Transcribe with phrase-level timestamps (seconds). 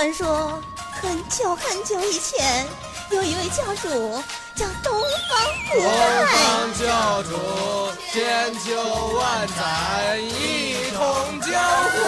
[0.00, 0.58] 传说，
[1.02, 2.66] 很久很久以前，
[3.10, 4.22] 有一位教主
[4.54, 5.38] 叫东方
[5.70, 5.90] 不败
[6.24, 6.26] 东。
[6.32, 7.36] 方教主
[8.10, 11.52] 千秋万载，一统江
[11.90, 11.98] 湖。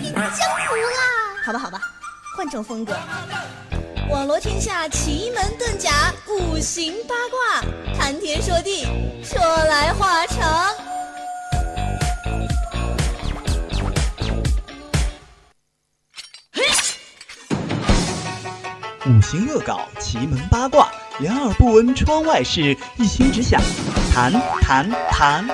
[0.00, 1.44] 你也太江湖啦！
[1.44, 1.78] 好吧，好吧，
[2.34, 2.96] 换种风格。
[4.08, 7.62] 网罗天下奇门遁甲、五行八卦，
[8.00, 8.86] 谈天说地，
[9.22, 10.74] 说来话长。
[19.08, 20.88] 五行恶搞，奇门八卦，
[21.20, 23.60] 两耳不闻窗外事，一心只想
[24.12, 25.48] 谈谈谈。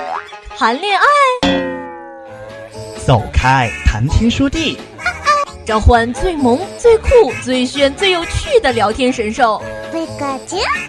[0.57, 1.03] 谈恋爱，
[3.05, 4.79] 走开，谈天说地，
[5.67, 7.07] 召唤最萌、最酷、
[7.43, 9.61] 最炫、最有趣的聊天神兽，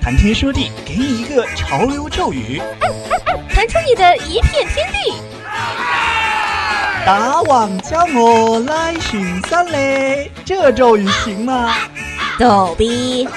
[0.01, 2.63] 谈天说地，给你一个潮流咒语，
[3.51, 5.13] 弹出你的一片天地。
[7.05, 11.75] 打网叫我来巡山嘞，这咒语行吗？
[12.39, 13.29] 逗逼。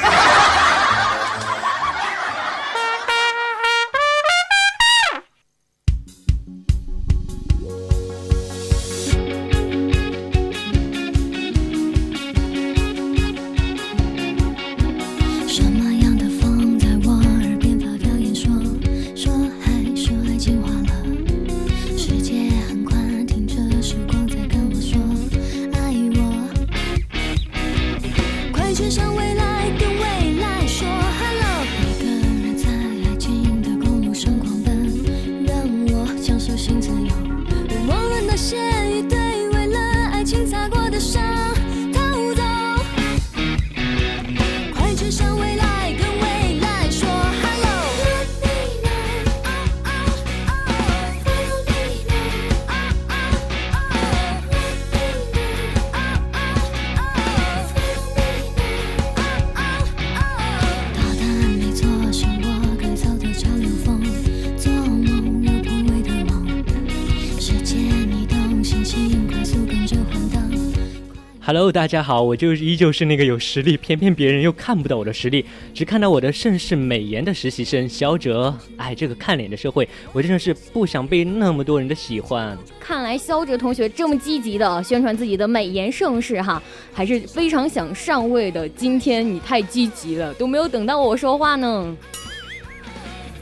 [71.77, 75.45] 大家好，我就是依旧是那个有实力，偏偏别人又看不到我的实力，
[75.75, 78.51] 只看到我的盛世美颜的实习生肖哲。
[78.77, 82.57] 哎，这个看脸的社会，我真的是不想被那么多人的喜欢。
[82.79, 86.59] 看来肖哲同学这么积极的宣传自己的美颜盛世哈，
[86.91, 88.67] 还是非常想上位的。
[88.69, 91.95] 今天你太积极了，都没有等到我说话呢。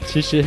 [0.04, 0.44] 其实，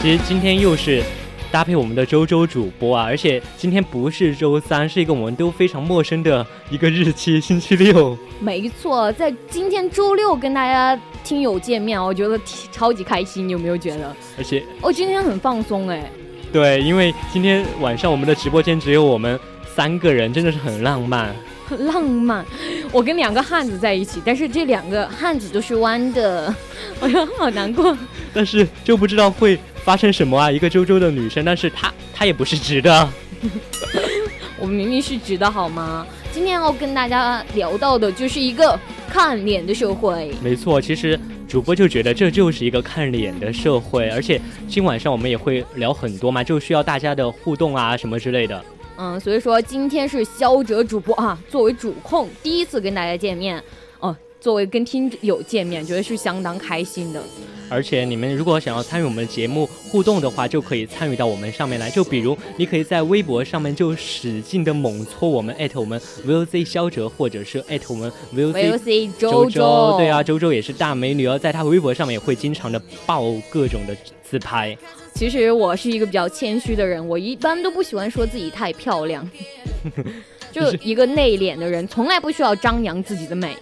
[0.00, 1.04] 其实今天又是
[1.52, 8.16] 搭配我们的周周主播啊，而且今天不是周三，是一个我们都非常陌生的一个日期，星期六。
[8.40, 12.40] 没错，在今天周六跟大家听友见面，我觉得
[12.72, 14.16] 超级开心，你有没有觉得？
[14.38, 16.10] 而且，我、今天很放松哎。
[16.50, 19.38] 对，因为今天晚上我们的直播间只有我们
[19.74, 21.36] 三个人，真的是很浪漫。
[21.66, 22.44] 很浪漫，
[22.90, 26.54] 我跟两个汉子在一起，但是这两个汉子都是弯的，
[27.00, 27.96] 哎呀，好难过。
[28.34, 30.50] 但是就不知道会发生什么啊！
[30.50, 33.08] 一个周周的女生，但是她她也不是直的。
[34.58, 36.06] 我明明是直的好吗？
[36.32, 38.78] 今天要跟大家聊到的就是一个
[39.08, 40.32] 看脸的社会。
[40.42, 41.18] 没错，其实
[41.48, 48.64] 主播就觉得这就是一个看脸的社会，而且今晚上我们也会聊很多嘛，就需要大家的互动啊什么之类的。
[48.96, 53.62] 嗯，所以说今天是肖哲主播啊，作为主控第一次跟大家见面，
[54.00, 57.22] 哦，作为跟听友见面，觉得是相当开心的。
[57.70, 61.88] 而且你们如果想要参与我们节目互动的话，就可以参与到我们上面来。
[61.88, 73.96] 就比如你可以在微博上面就使劲的猛搓我们，艾特我们 VOC 肖哲，或者是艾特我们 VOC 周周，对啊，周周也是大美女哦，在她微博上面也会经常的爆各种的
[74.32, 74.74] 自拍。
[75.12, 79.28] 其实我是一个比较谦虚的人，我一般都不喜欢说自己太漂亮，
[80.50, 83.54] 就一个内敛的人，从来不需要张扬自己的美。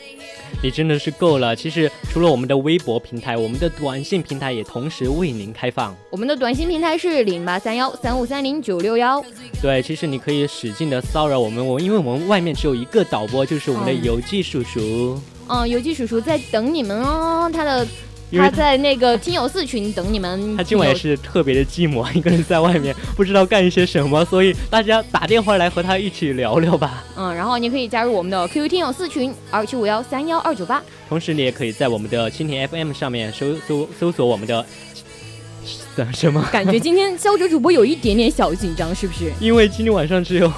[0.63, 1.57] 你真的是够了。
[1.57, 5.97] 其实除了我们的微博平台，我们的短信平台也同时为您开放。
[6.09, 9.21] 我们的短信平台是零八三幺三五三零九六幺。
[9.61, 15.21] 对，其实你可以使劲的骚扰我们，我因为我们外面只有一个导播，就是我们的嗯邮寄叔叔。
[15.49, 17.85] 嗯，邮寄叔叔在等你们哦，他的
[18.31, 20.57] 因为他在那个听友四群等你们。
[20.57, 27.05] 他今晚也是特别的寂寞， 一个人在外面 不知道干一些什么，所以大家打电话来和他一起聊聊吧。
[27.17, 30.83] 嗯，然后你可以加入我们的 QQ 听友四群二七五幺三幺二九八。
[31.09, 34.65] 同时，你也可以在我们的蜻蜓 FM 上面搜搜搜索我们的
[36.13, 36.47] 什么？
[36.53, 39.31] 感觉今天肖哲主播有一点点小紧张，是不是？
[39.41, 40.51] 因为今天晚上只有，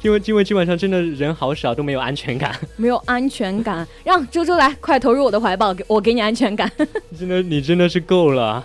[0.02, 2.58] 因为因为今晚上真的人好少，都没有安全感。
[2.76, 6.70] 没有安全感，让周周来，快投入我的怀抱，给我给你安全感。
[7.18, 8.64] 真的，你真的是够了。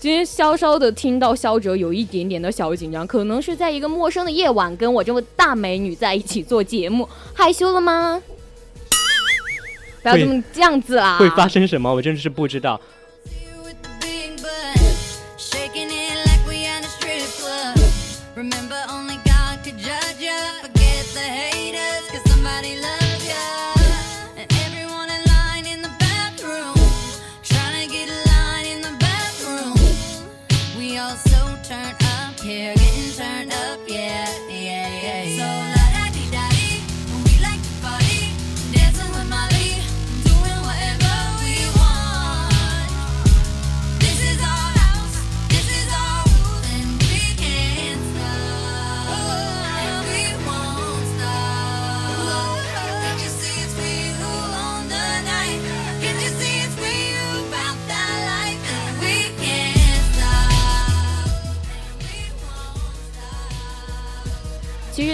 [0.00, 8.20] 今天稍稍的听到肖哲有一点点的小紧张，可能是在一个陌生的夜晚跟我这么大美女在一起做节目，害羞了吗？
[10.02, 11.18] 不要这么这样子啦！
[11.18, 11.94] 会发生什么？
[11.94, 12.80] 我真的是不知道。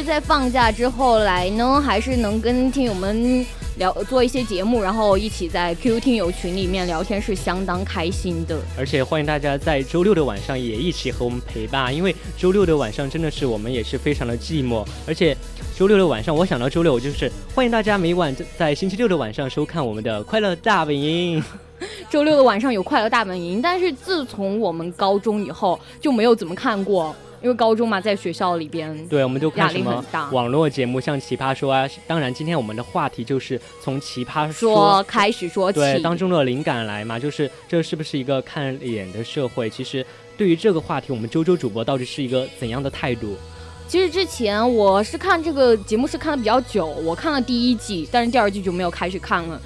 [0.08, 3.44] 在放假之后来呢，还是能跟听友们
[3.76, 8.58] 聊做一些节目，然后一起在 QQ 听友群里面聊天，是相当开心的。
[8.78, 15.36] 而且欢迎大家在周六的晚上也一起和我们陪伴，因为周六的晚上真的是我们也是非常的寂寞，而且
[15.76, 21.44] 周六的晚上，我想到周六，我就是欢迎大家每晚在星期六的晚上收看我们的快乐大本营。
[22.08, 29.06] 周六的晚上有快乐大本营，但是自从我们高中以后就没有怎么看过，因为高中嘛，在学校里边。
[29.08, 31.88] 对，我们就看什么网络节目，像《奇葩说》啊。
[32.06, 39.70] 当然，今天我们的话题就是从《奇葩说开始说起，对当中的灵感来嘛，就是这是不是一个看脸的社会？
[39.70, 40.04] 其实
[40.36, 43.36] 对于这个话题，我们周周主播到底是一个怎样的态度？
[43.86, 49.58] 其实之前我是看这个节目是看的比较久，我看了第一季，但是第二季就没有开始看了。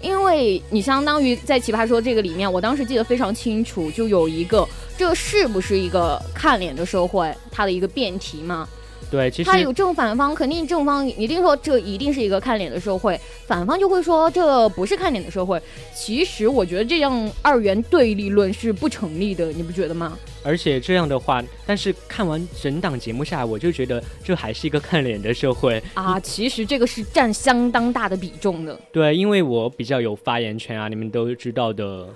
[0.00, 4.66] 因为你相当于在《奇葩说》这个里面，我当时记得非常清楚，就有一个
[4.96, 8.68] 这是不是一个看脸的社会，它的一个辩题嘛。
[9.10, 15.58] 对，其实它有正反方，肯定正方一定说这一定是一个看脸的社会，反方就会说这不是看脸的社会。
[15.94, 20.18] 其实我觉得这样二元对立论是不成立的，你不觉得吗？
[20.42, 25.82] 而且这样的话，但是看完整档节目下来，我就觉得这还是一个看脸的社会。
[25.94, 28.78] 啊，其实这个是占相当大的比重的。
[28.92, 32.08] 对，因为我比较有发言权啊，你们都知道的，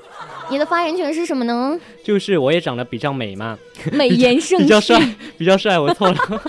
[0.50, 1.78] 你的发言权是什么呢？
[2.02, 3.58] 就是我也长得比较美嘛，
[3.92, 6.42] 美颜盛世， 比较帅，比较帅，我错了。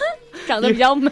[0.47, 1.11] 长得比较美，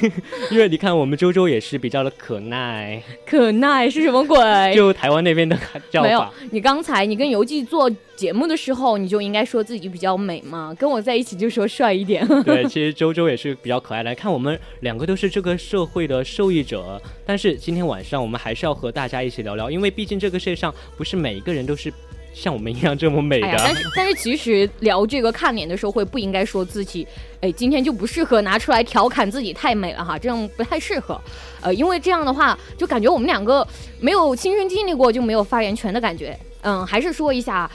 [0.50, 4.38] 因为你看我们周周也是比较的可耐，可耐是什么鬼？
[4.74, 5.58] 就台湾那边的
[5.90, 12.26] 叫没有法。，你刚才你跟游记做节目的时候，你就应该说自己比较美嘛，跟我在一起就说帅一点。
[12.44, 14.10] 对，其实周周也是比较可爱的。
[14.10, 21.92] 来看我们两个都是这个社会的受益者，但是今天晚上我们还是要和大家一起聊聊，因为毕竟这个世界上不是每一个人都是
[22.34, 23.46] 像我们一样这么美的。
[23.46, 27.06] 哎，但是但是其实聊这个看脸的时候，会不应该说自己，
[27.40, 31.20] 哎，今天就不适合拿出来调侃自己太美了哈，这样不太适合。
[31.60, 33.66] 呃，因为这样的话，就感觉我们两个
[34.00, 36.38] 没有亲身经历过，就没有发言权的感觉。
[36.62, 37.70] 嗯，还是说一下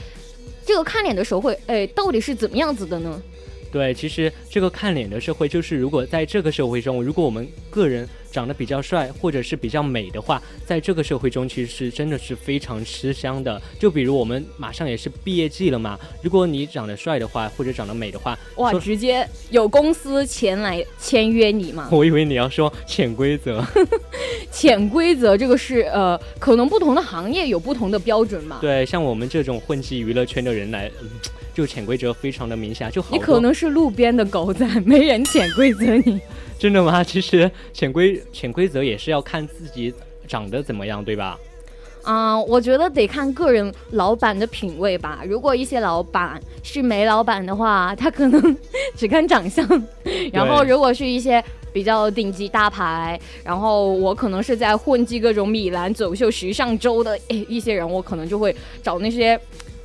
[0.65, 3.21] 这个看脸的社会，哎，到底是怎么样子的呢？
[3.69, 13.62] 对，其实这个看脸的社会，就是如果在这个社会中，如果我们个人长得比较帅或者是比较美的话，在这个社会中其实是真的是非常吃香的。
[13.79, 21.90] 就比如我们马上也是毕业季了嘛，如果你长得帅的话，或者长得美的话，哇，直接有公司前来签约你嘛？
[21.92, 23.63] 我以为你要说潜规则。
[24.52, 28.57] 潜规则这个是呃，可能不同的行业有不同的标准嘛。
[28.61, 31.09] 对，像我们这种混迹娱乐圈的人来，嗯、
[31.54, 36.19] 就潜规则非常的明显，就你可能是路边的狗仔，没人潜规则你。
[36.59, 37.04] 真的吗？
[37.04, 39.94] 其实潜规潜规则也是要看自己
[40.28, 41.37] 长得怎么样，对吧？
[42.04, 45.23] 啊、我觉得得看个人老板的品味吧。
[45.28, 48.57] 如果一些老板是煤老板的话，他可能
[48.95, 49.66] 只看长相；
[50.31, 59.37] 然后如果是一些比较顶级大牌，然后我可能是在混迹各种米兰走秀、时尚周的诶一些人，我可能就会找那些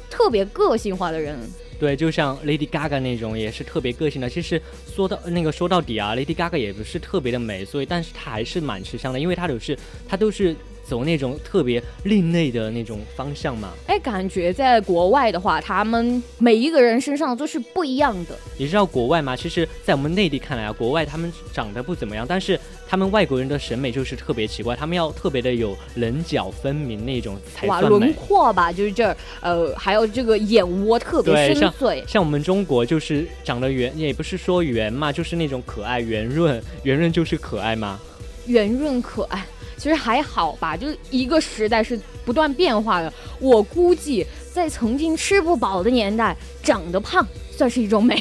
[0.09, 1.37] 特别个性化的人。
[1.83, 4.31] 对，就像 Lady Gaga 那种也是特别个性的。
[4.31, 4.63] 其实
[4.95, 9.77] 说到那个说到底啊，Lady Gaga 也不是特别的美，所以但是她还是蛮吃香的，因为她都是
[10.09, 10.55] 她都是
[10.93, 13.71] 走那种特别另类的那种方向嘛。
[13.87, 18.39] 哎，感觉在国外的话，他们每一个人身上都是不一样的。
[18.59, 19.35] 你知道国外吗？
[19.35, 28.13] 其实，在我们内地看来啊，国外他们长得不怎么样，但是他们外国人的审美就是特别奇怪，他们要特别的有棱角分明那种才哇，轮。
[28.13, 32.07] 廓吧，就是这儿，呃，还有这个眼窝特别，深邃。
[32.07, 37.99] 像我们中国就是长得圆，也不是说圆嘛，就是那种可爱圆润，圆润就是可爱吗。
[38.47, 39.47] 圆润可爱，
[39.83, 43.13] 其实还好吧，就是一个时代是不断变化的。
[43.41, 48.15] 我估计在曾经吃不饱的年代，长得胖算是一种美。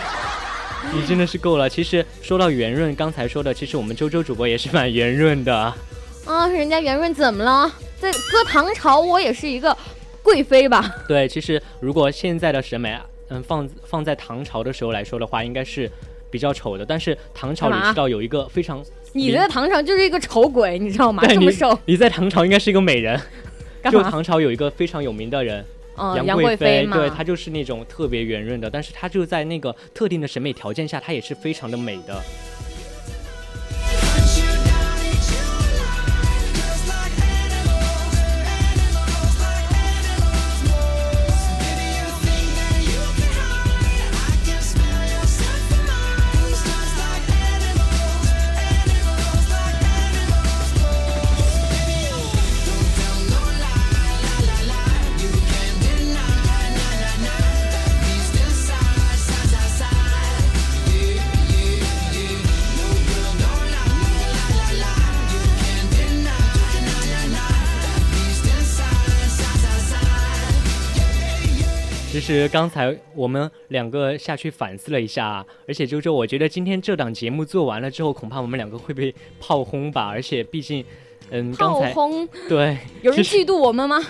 [0.94, 1.68] 你真的是够了。
[1.68, 5.54] 其实说到圆润，刚才说的，其实我们周周主播也是蛮圆润的。
[6.24, 7.70] 啊，人家圆润怎么了？
[8.00, 9.76] 在搁唐朝，我也是一个
[10.22, 10.90] 贵妃吧？
[11.06, 15.92] 对，其实如果现在的审美，嗯，放放在唐朝的时候来说的话，应该是
[16.30, 16.86] 比较丑的。
[16.86, 18.82] 但是唐朝你知道有一个非常，
[19.12, 21.22] 你在唐朝就是一个丑鬼，你知道吗？
[21.28, 23.20] 这么瘦，你在唐朝应该是一个美人。
[23.82, 25.64] 干就唐朝有一个非常有名的人。
[25.96, 32.22] 嗯，杨贵妃，对她就是那种特别圆润的，但是她就在那个特定的审美条件下，她也是非常的美的。
[72.30, 80.06] 实刚才我们两个下去反思了一下，而且周周，我觉得今天这档节目做完了之后，恐怕我们两个会被炮轰吧。
[80.06, 80.84] 而且毕竟，
[81.30, 84.00] 嗯，炮轰，对，有人嫉妒我们吗？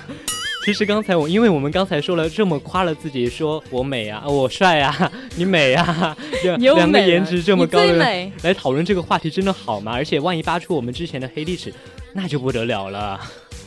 [0.67, 6.15] 其实刚才我，因为我们刚才说了这么夸了自己，说我美啊，我帅啊，你美啊，
[6.59, 9.93] 两个颜值这么高的人来讨论这个话题，真的好吗？
[9.93, 11.73] 而且万一扒出我们之前的黑历史，
[12.13, 13.19] 那就不得了了。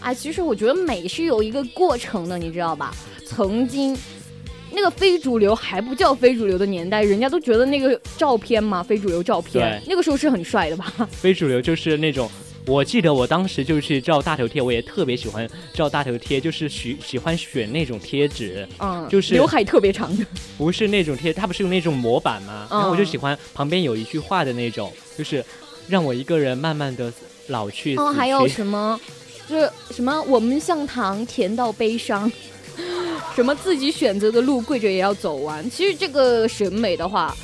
[0.02, 2.94] 哎，其实我觉得美是有一个过程的，你知道吧？
[3.26, 3.98] 曾经。
[4.74, 10.92] 那个非主流还不叫非主流的年代，人家都觉得那个照片嘛，非主流照片，那个时候是很帅的吧？
[11.12, 12.30] 非主流就是那种，
[12.66, 20.26] 我记得我当时就是照大头贴，我也特别喜欢照大头贴，就是喜喜欢选那种贴纸，嗯，就是刘海特别长的，
[20.58, 22.68] 不是那种贴，它不是用那种模板吗？
[22.72, 25.44] 然后我就喜欢旁边有一句话的那种，就是
[25.88, 27.14] 让我一个人慢慢的
[27.48, 27.96] 老去。
[27.98, 29.00] 哦，还有 什么？
[29.48, 30.22] 就是什么？
[30.24, 32.32] 我们像糖，甜到悲伤。
[33.36, 35.70] 什么自己选择的路，跪着也要走完。
[35.70, 37.36] 其实这个审美的话，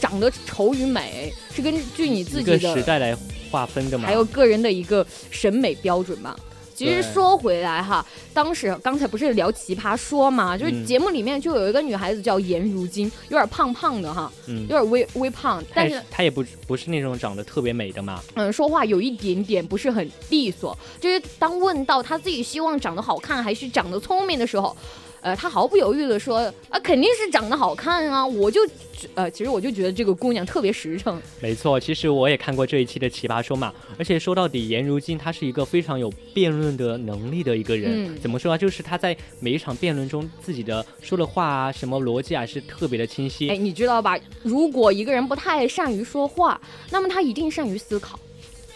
[0.00, 3.16] 长得丑与美是根据你自己的时代来
[3.50, 6.36] 划分的嘛，还有个人的一个审美标准嘛。
[6.74, 24.76] 其实说回来哈，当时刚才不是聊奇葩说嘛，就是节目里面就有一个女孩子叫颜如晶，有点胖胖的哈，嗯，有点微微胖，但是她也不不是那种长得特别美的嘛，嗯，说话有一点点不是很利索，就是当问到她自己希望长得好看还是长得聪明的时候。
[25.24, 26.36] 呃，他毫不犹豫的说，
[26.68, 28.26] 啊，肯定是长得好看啊！
[28.26, 28.60] 我就，
[29.14, 31.18] 呃，其实我就觉得这个姑娘特别实诚。
[31.40, 38.14] 没错，其实我也看过这一期的奇葩说嘛，而且说到底，颜如晶她是一个非常有辩论的能力的一个人。
[38.20, 38.58] 怎么说啊？
[38.58, 43.48] 就是她在每一场辩论中，自己的说的话啊，什么逻辑啊，是特别的清晰。
[43.48, 44.18] 哎，你知道吧？
[44.42, 48.20] 如果一个人不太善于说话，那么他一定善于思考，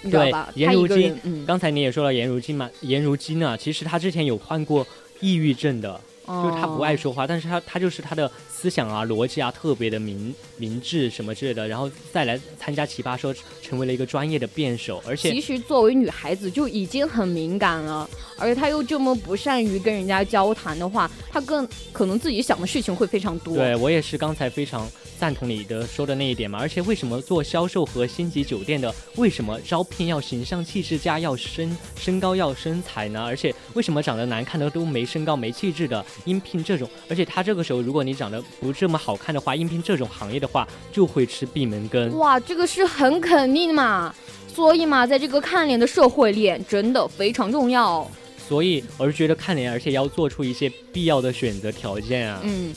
[0.00, 0.50] 你知道吧？
[0.54, 4.86] 颜如晶，刚才你也说了颜如晶嘛，颜如晶啊，其实她之前有患过
[5.20, 6.00] 抑郁症的。
[6.28, 15.00] 就是他不爱说话，但是他他就是他的思想啊、逻辑啊特别的明明智什么之类的，然后再来参加奇葩说，成为了一个专业的辩手。
[15.06, 23.54] 而且其实作为女孩子就已经很敏感了，而且她又这么不善于跟人家交谈的话，她更可能自己想的事情会非常多。
[23.54, 26.58] 对我也是刚才非常赞同你的说的那一点嘛。
[26.58, 33.22] 而且为什么做销售和星级酒店的，为什么招聘要形象气质佳，要身身高要身材呢？
[33.22, 36.04] 而且为什么长得难看的都没身高没气质的？
[36.24, 42.16] 应聘这种，而且他这个时候，如果你长得不这么好看的话，应聘这种行业的话，就会吃闭门羹。
[42.18, 44.14] 哇，这个是很肯定嘛，
[44.54, 48.08] 所以嘛，在这个看脸的社会里，真的非常重要。
[48.48, 52.40] 所以我是觉得看脸，而且要做出一些必要的选择条件啊。
[52.42, 52.74] 嗯，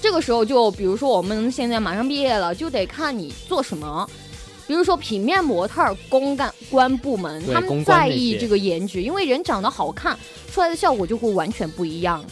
[0.00, 4.08] 这个时候就比如说我们现在马上毕业了，就得看你做什么。
[4.66, 10.16] 比如说平面模特、公干关部门，他们在意这个颜值，因为人长得好看，
[10.52, 12.24] 出来的效果就会完全不一样。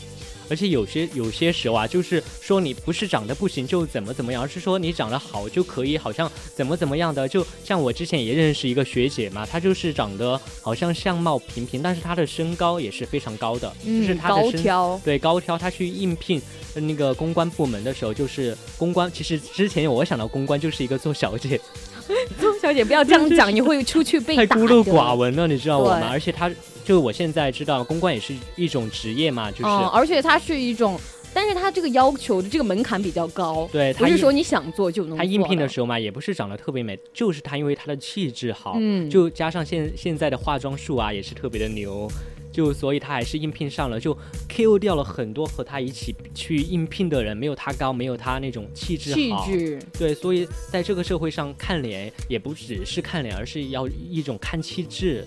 [0.51, 7.29] 而且有些有些时候啊，就是说你不是长得不行就怎么怎么样，而是说你长得好就可以，好像怎么怎么样的。
[7.29, 14.63] 就像我之前也认识一个学姐嘛，她就是长得好像相貌平平，但是她的身高也是非常高的，就是她的身
[15.05, 15.59] 对高挑。
[15.59, 16.41] 她去应聘
[16.75, 19.11] 那个公关部门的时候，就是公关。
[19.13, 21.61] 其实之前我想到公关就是一个做小姐，
[22.41, 26.09] 做小姐不要这样讲，你会出去被 太孤陋寡闻了，你知道我吗？
[26.11, 26.51] 而且她。
[26.89, 30.99] 就我现在知道，公关也是一种职业嘛，就是，而且它是一种，
[31.35, 35.19] 但是它这个要求的这个门槛比较高，对，不是说你想做就能做。
[35.19, 42.11] 他应聘的时候嘛，也不是长得特别美，就是他因为他的气质好，嗯，就加上现现在的化妆术啊，也是特别的牛。
[42.51, 44.17] 就所以他还是应聘上了，就
[44.49, 49.45] KO 掉了很多和他一起去应聘的人，没有他高，没有他那种气质好。
[49.45, 55.25] 气质，对，所以在这个社会上看脸也不只是看脸，而是要一种看气质。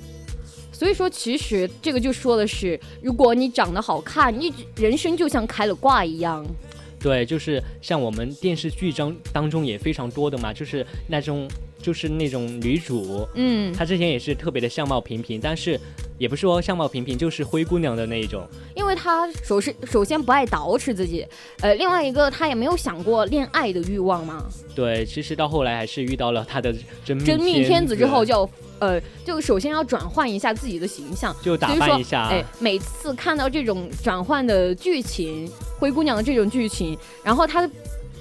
[0.81, 6.43] 所以说其实这个就说的是，如果你长得好看，你人生就像开了挂一样。
[6.99, 11.47] 对，就是像我们电视剧中当中也非常多的嘛，就是那种
[11.79, 15.79] 就是那种女主，嗯，她之前也是特别的相貌平平，但是
[16.17, 18.43] 也不是说相貌平平，就是灰姑娘的那一种。
[18.75, 21.23] 因为她首先首先不爱捯饬自己，
[21.59, 24.49] 呃，另外一个她也没有想过恋爱的欲望嘛。
[24.73, 26.73] 对，其实到后来还是遇到了她的
[27.05, 28.49] 真命真命天子之后子就要
[28.81, 37.69] 呃，就首先要转换一下自己的形象，就打所以说扮一下，哎，每次看到这种转换的剧情，灰姑娘的这种剧情，然后她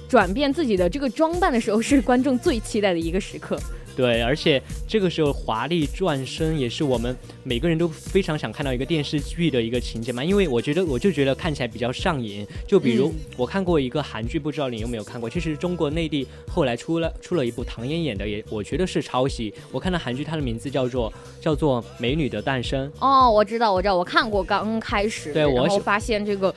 [0.07, 3.59] 转变自己的这个装扮的时候，是观众最期待的一个时刻。
[3.95, 12.45] 对，而且这个时候华丽转身也是我们每个人都非常想看到一个电视剧的一个情节嘛，因为我觉得我就觉得看起来比较上瘾。
[12.67, 15.29] 就比如、嗯我看过一个韩剧，不知道你有没有看过？
[15.29, 19.53] 其实中国内地后来出了出了一部唐嫣演的，也我觉得是抄袭。
[19.71, 22.87] 我看到韩剧，它的名字叫做叫做《美女的诞生》。
[22.99, 26.53] 哦，我知道，我知道，我看过刚开始，对我是然后发现这个。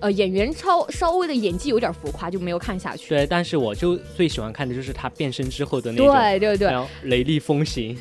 [0.00, 3.10] 呃，演员超稍微的演技有点浮夸，就没有看下去。
[3.10, 7.96] 对，但是我就最喜欢看的就是他变身之后的那种，对对对，然后雷厉风行。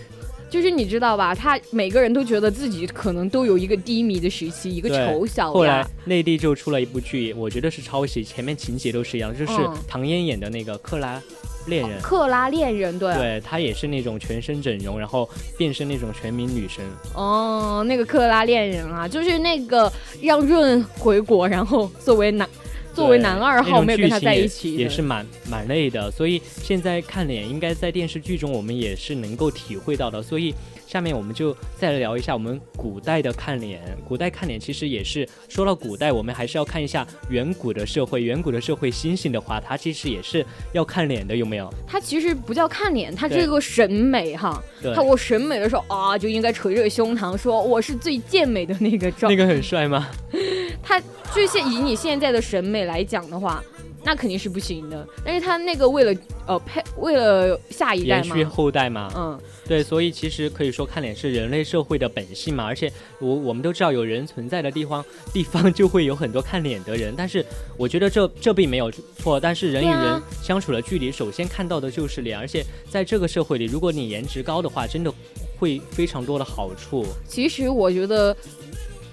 [0.49, 1.35] 就是你知道吧？
[1.35, 5.89] 他每个人都觉得自己可能都有一个低迷的时期，一个丑小后来鸭。
[6.05, 11.21] 内地就出了一部剧，我觉得是抄袭，前面情节都是一样，就是嗯唐嫣演的那个《克拉
[11.69, 11.99] 恋人》。
[12.01, 16.83] 克拉恋人，对，对她也是那种全身整容，然后变身那种全民女神。
[17.13, 22.49] 哦，那个克拉恋人啊，就是那个让润回国，然后作为男
[22.93, 26.11] 作为男二号没有跟他在一起的，也是蛮蛮累的。
[26.11, 30.21] 所以现在看脸，应该在电视剧中我们也是能够体会到的。
[30.21, 30.53] 所以
[30.89, 33.79] 下面我们就再来聊一下我们古代的看脸。
[34.03, 38.23] 古代看脸其实也是说到古代，我们还是要看一下远古的社会。
[38.23, 40.43] 远古的社会，猩猩的话，它其实也是
[40.73, 41.71] 要看脸的，有没有？
[41.85, 44.59] 它其实不叫看脸，他对是个审美哈。
[44.81, 49.37] 对他，我审美的时候啊，就应该捶着胸膛说我是最健美的那个状那。
[49.37, 50.09] 个很帅吗？
[50.81, 50.99] 他
[51.35, 53.63] 就现以你现在的审美来讲的话，
[54.03, 55.07] 那肯定是不行的。
[55.23, 59.11] 但是他那个为了呃配为了下一代延续，后代嘛。
[59.15, 67.45] 嗯，对，所以其实可以说看脸是人类社会的本性嘛，而且我我们都知道有人存在的地方，地方就会有很多看脸的人，但是
[67.77, 75.13] 我觉得这这并没有错，但是人与人相处的距离，首先看到的就是脸，而且在这个社会里，如果你颜值高的话，真的
[75.57, 77.05] 会非常多的好处。
[77.27, 78.35] 其实我觉得。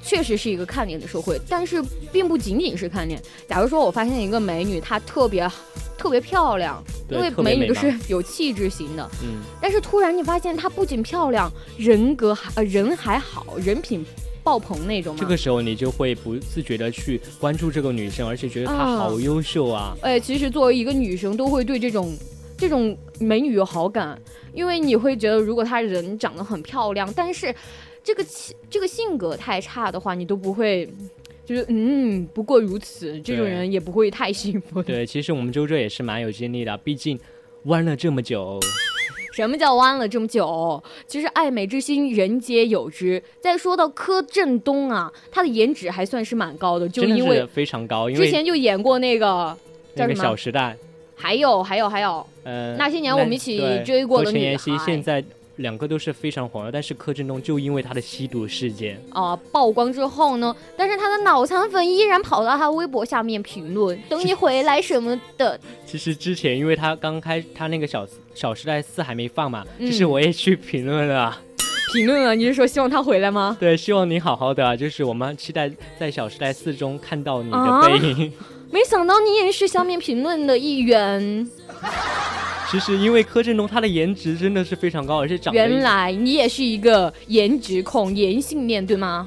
[0.07, 3.21] 确实是一个看脸的社会，但是并不仅仅是看脸。
[3.49, 5.51] 假如说我发现一个美女，她特别
[5.99, 14.07] 特别漂亮，因为美女都是有气质型的，嗯，但是突然你发现她不仅漂亮，人格还呃人还好，人品
[14.45, 15.21] 爆棚那种嘛。
[15.21, 19.97] 这个时候你就会不自觉的去关注这个女生，而且觉得她啊好优秀啊。
[20.03, 22.17] 哎，其实作为一个女生，都会对这种
[22.57, 24.17] 这种美女有好感，
[24.55, 27.53] 因为你会觉得，如果她人长得很漂亮，但是
[28.07, 30.89] 这个气这个性格太差的话，你都不会，
[31.45, 34.95] 就是嗯，不过如此，这种人也不会太幸福的。
[34.95, 37.19] 对， 其实我们周周也是蛮有经历的，毕竟
[37.65, 38.61] 弯了这么久。
[39.35, 40.81] 什么叫弯了这么久？
[41.09, 43.21] 其实爱美之心人皆有之。
[43.41, 49.27] 再说到柯震东啊，他的颜值还算是蛮高的，就因为非常高，因之前就演过那个
[49.97, 50.77] 那个《叫什么小时代》。
[51.19, 55.25] 还有还有还有，呃，那些年我们一起追过的女和陈妍希孩现在
[55.57, 65.59] 两个都是非常红的，但是柯震东就因为他的吸毒事件，啊、曝光之后呢，但是他的脑残粉依然跑到他微博下面评论“等你回来”什么的。
[65.87, 71.41] 其实之前因为他刚开他那个小《小时代四》还没放嘛，嗯其实我也去评论了啊。
[71.93, 73.57] 评论了，你是说希望他回来吗？
[73.59, 78.33] 对，希望你好好的啊，就是我们期待在《小时代四》中看到你的啊背影。
[78.71, 81.49] 没想到你也是下面评论的一员，
[82.71, 89.27] 其实因为柯震东他的颜值真的是非常高，而且长得原来你也是一个颜值控、颜性恋，对吗？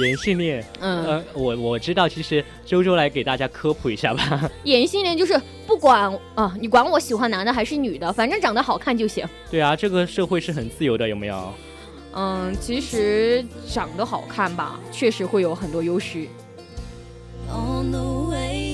[0.00, 0.64] 颜性恋。
[0.80, 4.50] 嗯，呃，我我知道，其实周周来给大家科普一下吧。
[4.64, 9.26] 颜性恋就是不管啊，你管我喜欢男的还是女的，反正长得好看就行。
[9.50, 11.52] 对啊，这个社会是很自由的，有没有？
[12.12, 16.26] 嗯，其实长得好看吧，确实会有很多优势。
[17.48, 18.65] on the way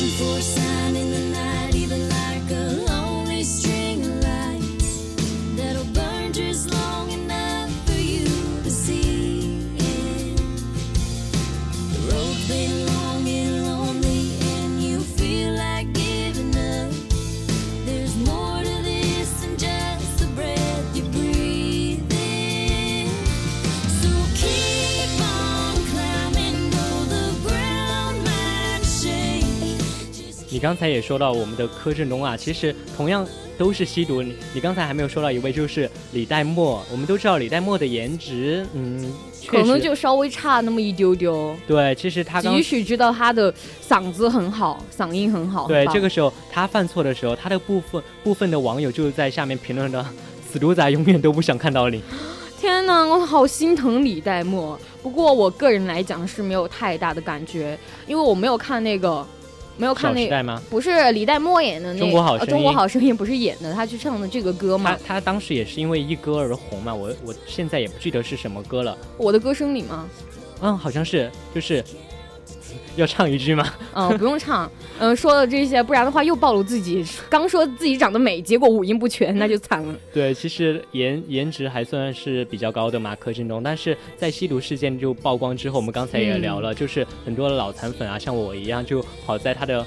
[0.00, 1.29] Searching for a sign in the
[30.60, 34.20] 刚才也说到我们的柯震东啊，其实同样都是吸毒。
[34.22, 36.84] 你你刚才还没有说到一位，就是李代沫。
[36.92, 39.12] 我们都知道李代沫的颜值，嗯，
[39.46, 41.56] 可能就稍微差那么一丢丢。
[41.66, 43.52] 对，其实他即使知道他的
[43.86, 45.66] 嗓子很好，嗓音很好。
[45.66, 50.04] 对，这个时候他犯错的时候，他的部分部分的网友就在下面评论的
[50.52, 52.02] “死猪仔永远都不想看到你”。
[52.60, 54.78] 天哪，我好心疼李代沫。
[55.02, 59.26] 不过我个人来讲是没有太大的感觉，因为我没有看那个。
[59.80, 64.94] 没有看那个不是李代沫演的那《中国好声音》，中国好声音不是演的，他去唱的这个歌吗。
[65.06, 68.96] 他他当时也是因为一歌而红嘛，我我现在也不记得是什么歌了。
[69.16, 70.06] 我的歌声里吗？
[70.60, 71.82] 嗯，好像是，就是。
[72.96, 73.66] 要唱一句吗？
[73.94, 74.70] 嗯，不用唱。
[74.98, 77.04] 嗯，说了这些，不然的话又暴露自己。
[77.28, 79.94] 刚说自己长得美，结果五音不全，那就惨了。
[80.12, 83.62] 对，其实颜颜值还算是比较高的嘛，柯震东。
[83.62, 89.84] 但是在吸毒事件就曝光之后，我们刚才也聊了，就是很多的老残粉啊，像我一样，就跑在他的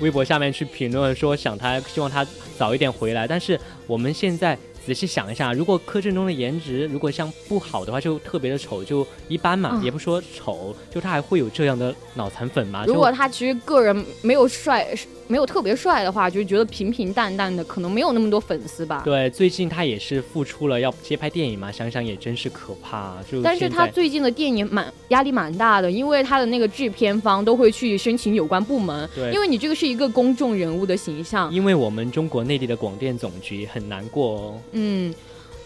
[0.00, 3.26] 微博下面去评论，说想他，希望他早一点回来。
[3.26, 4.58] 但是我们现在。
[4.88, 12.86] 仔细想一下，如果柯震东的颜值如果像不好的话，就特别的丑，就一般嘛，也不说丑，就他还会有这样的脑残粉吗？
[12.86, 14.88] 如果他其实个人没有帅。
[15.28, 19.02] 没有特别帅的话，就觉得平平淡淡的，可能没有那么多粉丝吧。
[19.04, 23.14] 对，最近他也是复出了，要接拍电影嘛，想想也真是可怕。
[23.30, 29.08] 就但是他最近的电影蛮压力蛮大的，因为他的那个制片方都会去申请有关部门。
[29.14, 31.52] 对，因为你这个是一个公众人物的形象。
[31.52, 34.54] 因为我们中国内地的广电总局很难过哦。
[34.72, 35.14] 嗯，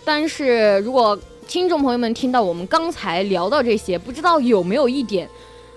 [0.04, 5.28] 但是如果听众朋友们听到我们刚才聊到这些，不知道有没有一点。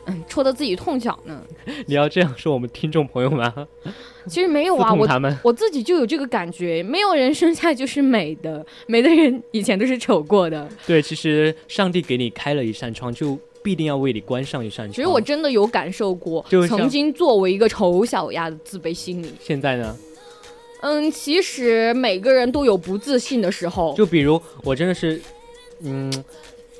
[0.07, 1.41] 嗯，戳到自己痛脚呢。
[1.87, 3.51] 你要这样说我们听众朋友们？
[4.27, 5.07] 其实没有啊， 我
[5.43, 10.67] 我自己就有这个感觉，没有人生下就是美的，美的人以前都是丑过的。
[10.87, 14.93] 对，其实上帝给你开了一扇窗，就必定要为你关上一扇窗。
[14.93, 19.31] 其实我真的有感受过，曾经作为一个丑小鸭的自卑心理。
[19.39, 19.97] 现在呢？
[20.81, 23.93] 嗯，其实每个人都有不自信的时候。
[23.95, 25.21] 就比如我真的是，
[25.81, 26.11] 嗯。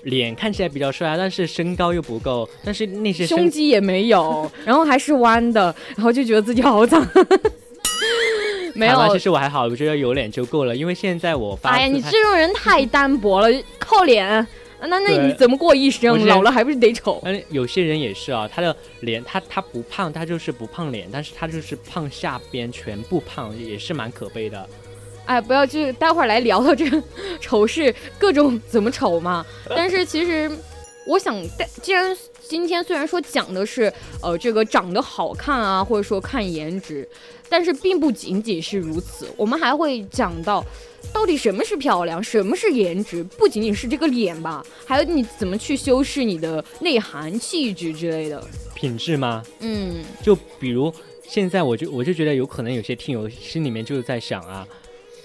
[0.05, 7.05] 脸看起来比较帅，但是身高又不够，但是那些胸肌也没有， 然后还是弯的，然后就觉得自己好脏。
[8.75, 11.69] 没有，其实我还好，我觉得有脸就够了，因为现在我发。
[11.69, 13.47] 哎呀，你这种人太单薄了，
[13.79, 14.45] 靠脸，
[14.81, 16.27] 那那你怎么过一生？
[16.27, 17.21] 老了还不是得丑？
[17.23, 24.67] 嗯，有些人也是啊，他的脸，他他不胖，他就是不胖脸，但是他就是胖下边全部胖，也是蛮可悲的。
[25.25, 27.01] 哎，不要去，待会儿来聊到这个
[27.39, 29.45] 丑事各种怎么丑嘛。
[29.69, 30.49] 但是其实，
[31.07, 31.35] 我想，
[31.81, 32.15] 既然
[32.47, 37.07] 今天虽然说讲的是呃这个长得好看啊，或者说看颜值，
[37.49, 40.63] 但是并不仅仅是如此，我们还会讲到
[41.11, 48.43] 到底什么是漂亮，什么是颜值，不仅仅是这个脸吧，还有你怎么去修饰你的内涵、气质之类的
[48.75, 49.43] 品质吗？
[49.61, 50.93] 嗯，就比如
[51.27, 54.67] 现在我就我就觉得有可能有些听友心里面就是在想啊。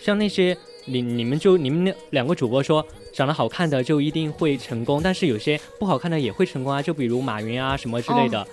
[0.01, 8.47] 像那些你你们就你们那两个主播说长得好看的就一定会成功，但是有些不好看的也会成功啊，就比如马云啊什么之类的。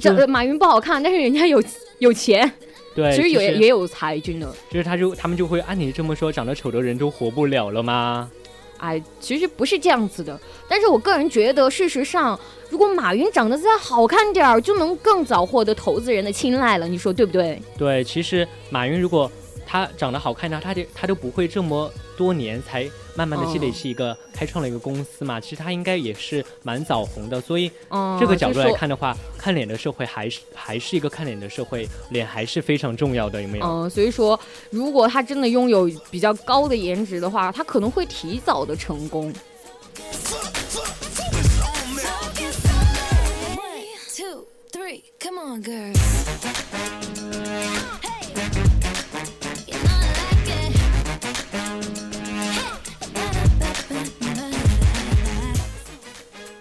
[0.00, 1.62] 这马云不好看，但是人家有
[1.98, 2.50] 有钱，
[2.94, 4.52] 对，其实有也有才，真的。
[4.70, 8.30] 就是他就他们就会按你这么说，长得丑的人都活不了了吗？
[8.78, 10.38] 哎，其实不是这样子的。
[10.68, 12.38] 但是我个人觉得，事实上，
[12.68, 16.88] 如果马云长得再好看点儿，就能更早获得投资人的青睐了。
[16.88, 17.60] 你说对不对？
[17.78, 19.30] 对，其实马云如果。
[19.66, 25.40] 他长得好看呢，他就他都不会这么多年才慢慢的积累起一个开创了一个公司嘛。
[25.40, 27.70] 其实他应该也是蛮早红的，所以
[28.18, 33.66] 这个角度来看的话，看脸的社会还是还是一个看脸的社会，脸还是非常重要的，有没有？
[33.66, 34.38] 嗯，所以说
[34.70, 39.32] 如果他真的拥有比较高的颜值的话，他可能会提早的成功。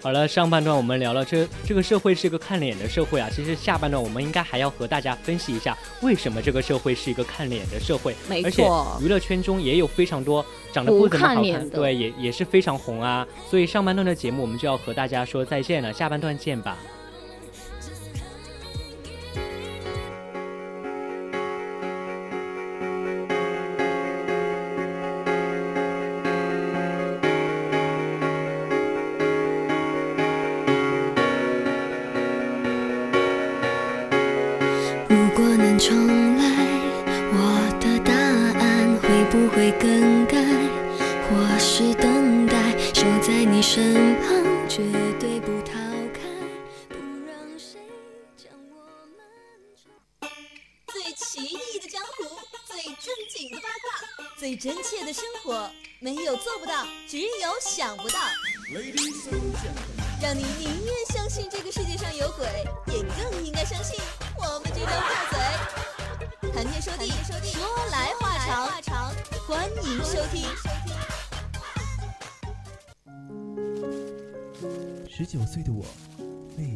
[0.06, 3.28] 好了，上半段我们聊了这这个社会是一个看脸的社会啊。
[3.34, 8.16] 其实下半段我们应该还要和大家分析一下，为什么这个社会是一个看脸的社会。
[8.30, 13.28] 没错，娱乐圈中也有非常多长得不怎么好看，对，也也是非常红啊。
[13.50, 16.78] 所以上半段的节目我们就要和大家说再见了，下半段见吧。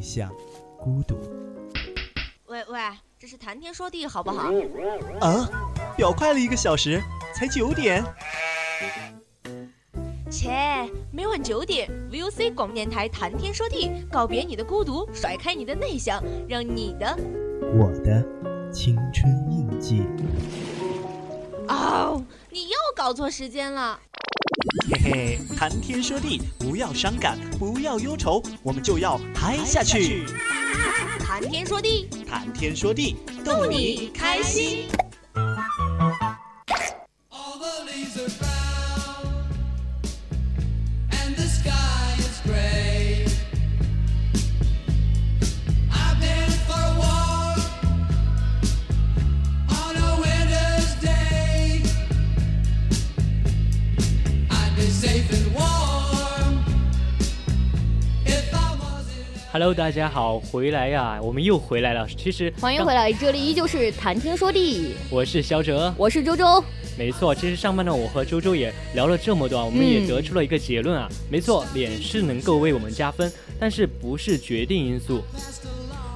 [0.10, 0.34] 向、
[0.76, 1.16] 孤独。
[2.48, 2.80] 喂喂，
[3.20, 4.52] 这是谈天说地好不好？
[5.22, 5.48] 啊，
[5.96, 7.00] 表快了一个小时，
[7.36, 8.04] 才九点。
[10.32, 10.50] 切，
[11.12, 17.16] 每晚九点，VOC 广播电台谈天说地，告别你的孤独，甩开你的内向，让你的
[17.78, 18.26] 我的
[18.74, 20.02] 青春印记。
[21.68, 22.20] 哦，
[22.50, 24.00] 你又搞错时间了。
[24.90, 30.26] 嘿嘿，谈天说地，不要伤感，不要忧愁，我们就要嗨下去。
[31.20, 34.88] 谈天说地，谈天说地，逗你开心。
[59.70, 62.08] Hello，大家好，回来呀、我们又回来了。
[62.18, 66.64] 其实欢迎回来，这里依旧是谈天说地，我是肖哲，我是周周。
[66.98, 75.22] 没错，其实上半段我和周周也聊了这么多，我们也得出了一个结论啊，没错，脸是能够为我们加分，但是不是决定因素。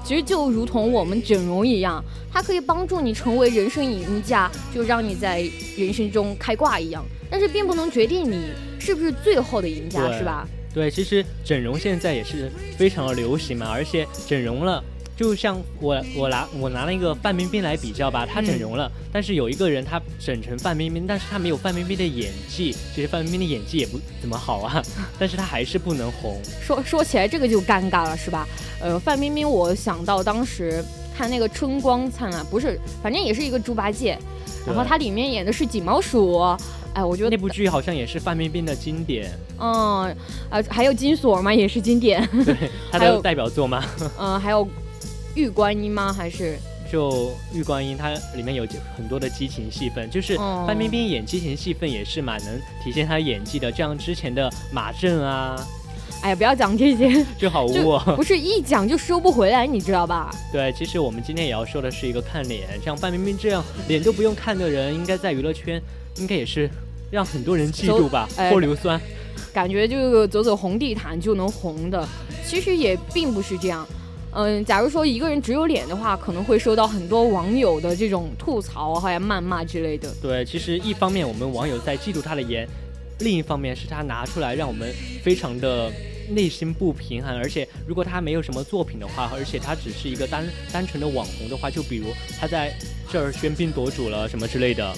[0.04, 7.06] 其实就如同我们整容一样，它可以帮助你成为人生赢家，就让你在人生中开挂一样。
[7.30, 8.46] 但是并不能决定你
[8.80, 10.48] 是不是最后的赢家，对是吧？
[10.74, 14.84] 对，其实整容现在也是非常的流行嘛，而且整容了。
[15.16, 24.84] 就像我我拿我拿那个范冰冰来比较吧，她整容了，但是有一个人他整成范冰冰，但是他没有范冰冰的演技，其实范冰冰的演技也不怎么好啊，
[25.20, 26.42] 但是她还是不能红。
[26.60, 28.48] 说说起来这个就尴尬了，是吧？
[28.82, 30.84] 呃，范冰冰，我想到当时
[31.16, 34.18] 看那个《春光灿烂》，不是，反正也是一个猪八戒，
[34.66, 36.58] 然后对它里面演的是锦毛鼠，
[36.94, 40.16] 哎，我觉得那部剧好像也是范冰冰的经典，嗯，
[40.50, 42.56] 呃，还有金锁嘛，也是经典，对，
[42.92, 43.84] 她的代表作嘛。
[44.20, 44.68] 嗯，还有
[45.36, 46.14] 玉观音吗？
[46.14, 46.58] 还是
[46.92, 53.72] 就玉观音，它里面有很多的激情戏份，就是哦范冰冰演激情戏份也是蛮能体现她演技的。
[53.72, 55.56] 这样之前的马震啊，
[56.22, 58.14] 哎呀，不要讲这些， 就好污就哦。
[58.16, 60.30] 不是一讲就收不回来，你知道吧？
[60.52, 65.82] 对，其实我们今天也要说的是一个看脸，像范冰冰这样脸都不用看的人，应该在娱乐圈
[66.18, 66.70] 应该也是
[67.14, 69.00] 让很多人嫉妒吧，哎泼硫酸。
[69.54, 72.04] 感觉就走走红地毯就能红的，
[72.44, 73.88] 其实也并不是这样。
[74.32, 80.12] 嗯，假如说一个人只有脸的话，可能会受到很多网友的这种吐槽还有谩骂之类的。
[80.20, 82.68] 对，其实一方面我们网友在嫉妒他的颜，
[83.20, 85.92] 另一方面是他拿出来让我们非常的
[86.32, 87.38] 内心不平衡。
[87.38, 92.08] 而且如果他没有什么作品的话，而且他只是一个单单纯的网红的话，就比如
[92.40, 92.74] 他在
[93.12, 94.92] 这儿喧宾夺主了什么之类的。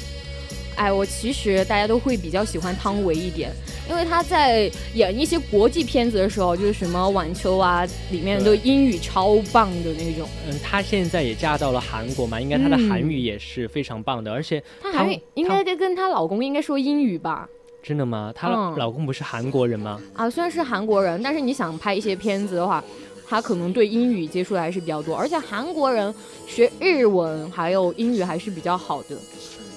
[0.76, 3.52] 哎，我其实大家都会比较喜欢汤唯一点，
[3.90, 10.28] 因为他在演一些国际片子的时候，就是什么晚秋啊，里面都英语超棒的那种。
[10.48, 17.48] 嗯，她现在也嫁到了韩国嘛，应该她的嗯韩语也是非常棒的，而且她还汤应该跟跟她老公应该说英语吧？
[17.82, 18.34] 真的吗？
[18.36, 20.02] 她嗯老公不是韩国人吗？
[20.14, 22.84] 啊，虽然是韩国人，但是你想拍一些片子的话，
[23.28, 26.14] 他可能对英语接触的还是比较多，而且韩国人
[26.48, 29.16] 学日文还有英语还是比较好的。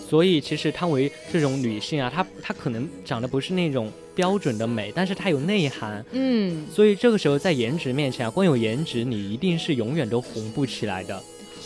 [0.09, 6.05] 所以其实汤唯这种女性啊，她她可能长得不是那种标准的美，但是她有内涵。
[6.13, 11.23] 嗯，所以这个时候在颜值面前啊，光有颜值你一定是永远都红不起来的。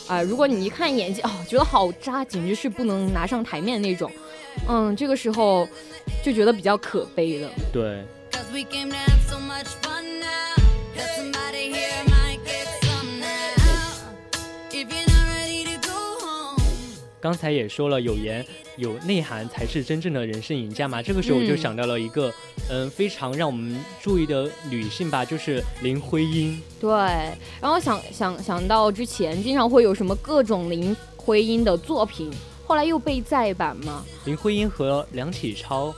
[0.09, 4.11] 啊、如果你一看演技，哦，觉得好渣，简直是不能拿上台面那种，
[4.68, 5.66] 嗯，这个时候
[6.22, 7.48] 就觉得比较可悲了。
[7.72, 8.05] 对，
[17.22, 18.44] 刚才也说了，有颜
[18.76, 21.00] 有内涵才是真正的人生赢家嘛。
[21.00, 22.35] 这个时候我就嗯想到了一个，
[22.68, 26.61] 嗯，非常让我们注意的女性吧，就是林徽因。
[26.80, 26.90] 对，
[27.61, 32.28] 然后想想想到之前经常会有什么各种林徽因的作品，
[32.66, 34.04] 后来又被再版嘛。
[34.24, 35.94] 林徽因和梁启超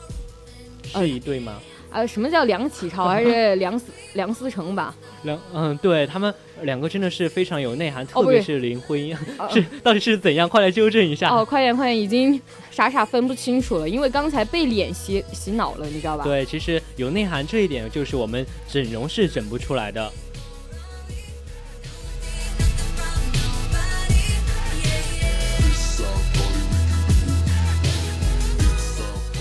[0.85, 1.59] 是一对吗？
[1.91, 4.95] 啊，什么叫梁启超还是梁思梁思成吧？
[5.23, 10.49] 梁嗯，对他们两个真的是非常有内涵，特别是林徽因，哦 是到底是怎样？
[10.49, 11.29] 快来纠正一下。
[11.31, 12.41] 哦，快点快点，已经
[12.71, 16.25] 傻傻分不清楚了，因为刚才被脸洗洗脑了，你知道吧？
[16.25, 20.11] 对，其实有内涵这一点，就是我们整容是整不出来的。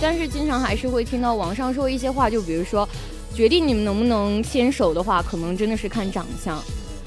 [0.01, 2.87] 但是经常还是会听到网上说一些话，就比如说，
[3.33, 6.61] 决定你们能不能牵手的话，可能真的是看长相。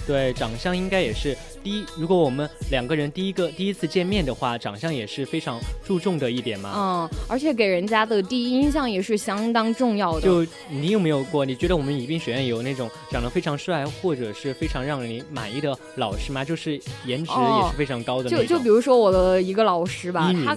[0.06, 1.84] 对，长相应该也是第一。
[1.96, 6.72] 如果我们两个人第一个第一次见面的话，长相也是非常注重的一点嘛。
[6.76, 10.20] 嗯，而且给人家的第一印象也是相当重要的。
[10.20, 11.44] 就你有没有过？
[11.44, 16.44] 你觉得我们宜宾学院有那种长得非常帅，或者是非常让你满意的老师吗？
[16.44, 18.46] 就是颜值也是非常高的那种。
[18.46, 20.56] 就就比如说我的一个老师吧，他。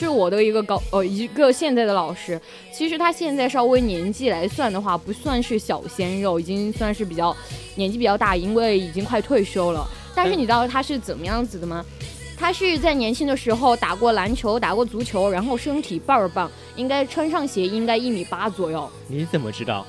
[0.00, 2.40] 就是我的一个高呃一个现在的老师，
[2.72, 7.36] 其实他现在稍微年纪来算的话，不算是小鲜肉，已经算是比较
[7.74, 9.86] 年纪比较大，因为已经快退休了。
[10.14, 11.84] 但是你知道他是怎么样子的吗？
[12.38, 18.88] 他是在年轻的时候打过篮球，打过足球，然后身体倍儿棒，应该穿上鞋应该一米八左右。
[19.06, 19.86] 你怎么知道？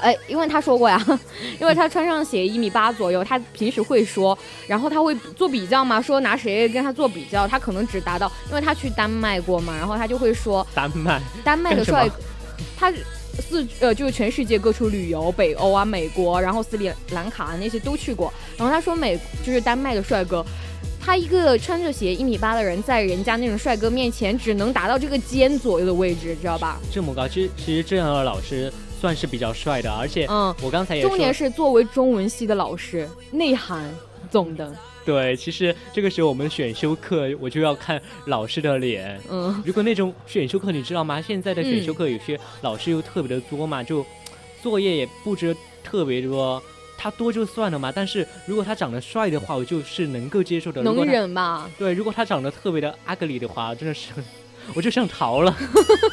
[0.00, 1.02] 哎，因为他说过呀，
[1.60, 12.08] 因为他穿上鞋一米八左右，他平时会说，然后他会做比较嘛，说拿谁跟他做比较，他可能只达到，因为他去丹麦过嘛，然后他就会说丹麦， 丹麦的帅，
[12.76, 12.92] 他
[13.40, 20.44] 四呃就是全世界各处旅游，北欧啊、美国，然后斯里兰卡那些都去过，然后他说美就是丹麦的帅哥，
[21.00, 26.80] 他一个穿着鞋一米八的人，在人家那种帅哥面前，只能达到这个肩左右的位置，知道吧？
[26.92, 28.72] 这么高，其实其实这样的老师。
[29.00, 33.88] 算是比较帅的，而且，嗯，我刚才也重点是作为中文系的老师，内涵
[34.30, 34.74] 总的。
[35.04, 39.18] 对，其实这个时候我们选修课，我就要看老师的脸。
[39.30, 41.22] 嗯，如果那种选修课，你知道吗？
[41.22, 44.04] 现在的选修课有些老师又特别的作嘛，就
[44.62, 46.62] 作业也布置特别多，
[46.98, 47.90] 他多就算了嘛。
[47.90, 50.82] 但是如果他长得帅的话，我就是能够接受的。
[50.82, 51.70] 能忍吧？
[51.78, 54.10] 对，如果他长得特别的 ugly 的话，真的是。
[54.74, 55.56] 我就想逃了，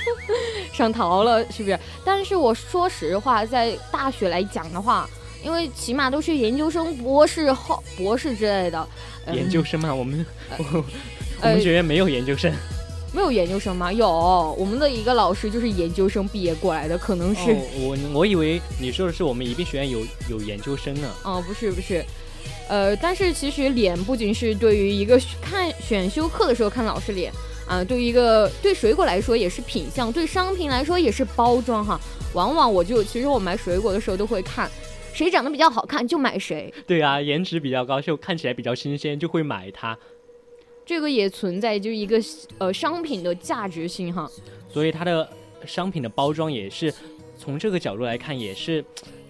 [0.74, 1.78] 想逃了，是不是？
[2.04, 5.08] 但是我说实话，在大学来讲的话，
[5.44, 8.88] 因为起码都是研究生、博士后、博士之类的。
[9.34, 10.26] 研究生嘛，我们
[11.42, 12.52] 我们学院没有研究生，
[13.14, 13.92] 没有研究生吗？
[13.92, 17.56] 有，我们的一个老师就是研究生毕业过来的，可能是。
[17.78, 21.10] 我我以为你说的是我们宜宾学院有有研究生呢。
[21.24, 22.06] 哦，不是不是，
[22.70, 27.32] 呃，但是其实脸不仅是对于一个看选修课的时候看老师脸。
[27.68, 32.00] 啊，对于一个对水果来说也是品相，对商品来说也是包装哈。
[32.34, 34.70] 往往我就其实我买水果的时候都会看，
[35.14, 36.72] 谁长得比较好看就买谁。
[36.86, 39.98] 对啊，颜值比较高就看起来比较新鲜就会买它。
[40.86, 42.22] 这个也存在就一个
[42.60, 44.30] 呃商品的价值性哈。
[44.70, 45.28] 所以它的
[45.66, 46.94] 商品的包装也是
[47.38, 48.84] 从这个角度来看也是。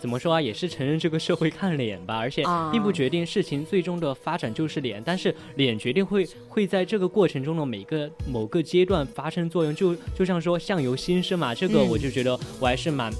[0.05, 0.39] 怎么说啊？
[0.39, 13.11] 也是承认这个社会看脸吧，而且并不决定事情最终的发展就是脸，但是脸决定会会在这个过程中的每个某个阶段发生作用，就就像说相由心生嘛，这个我就觉得我还是蛮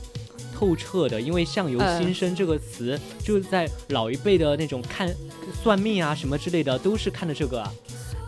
[0.53, 5.11] 透彻的，因为相由心生这个词就是在老一辈的那种看
[5.63, 7.67] 算命啊什么之类的都是看的这个。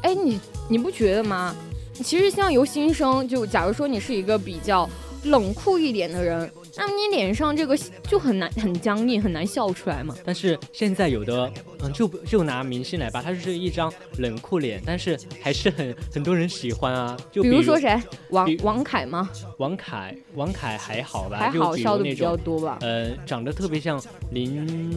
[0.01, 1.55] 哎，你你不觉得吗？
[2.03, 4.89] 其实相由心生，就假如说你是一个比较
[5.23, 6.49] 冷酷一点的人。
[6.75, 7.77] 那么你脸上这个
[8.07, 10.15] 就很难很僵硬，很难笑出来嘛。
[10.23, 11.51] 但是现在有的，
[11.81, 17.17] 嗯，就就拿明星来吧，他就是一张冷酷脸，但是还是很很多人喜欢啊。
[17.31, 17.99] 就比如说谁，
[18.29, 19.29] 王王凯吗？
[19.57, 21.37] 王凯，王凯还好吧？
[21.37, 22.77] 还好笑的比较多吧？
[22.81, 24.01] 呃，长得特别像
[24.31, 24.95] 林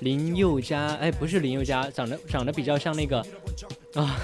[0.00, 3.24] 林宥嘉，哎，不是林宥嘉，长得长得比较像那个。
[3.94, 4.16] 啊，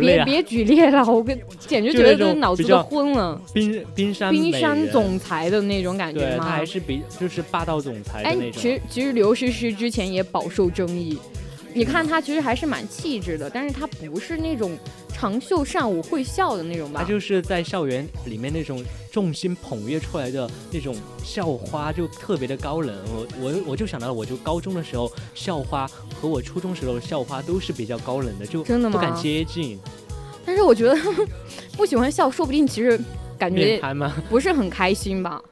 [0.00, 3.38] 别别举例了，我跟简直觉得这脑子都昏了。
[3.52, 6.44] 冰冰山冰山总裁的那种感觉吗？
[6.46, 8.48] 他还是比就是霸道总裁的那种。
[8.48, 11.18] 哎，其实其实刘诗诗之前也饱受争议。
[11.74, 14.76] 你看他其实还是蛮气质的，但是他不是那种
[15.08, 17.00] 长袖善舞会笑的那种吧？
[17.02, 22.94] 他就是在校园里面那种众星捧月出来的那种校花，就特别的高冷。
[23.14, 25.88] 我我我就想到了，我就高中的时候校花
[26.20, 29.78] 和我初中时候的校花都是比较高冷的，就真的不敢接近。
[30.44, 30.96] 但是我觉得
[31.76, 33.00] 不喜欢笑，说不定其实
[33.38, 34.12] 感觉吗？
[34.28, 35.42] 不是很开心吧？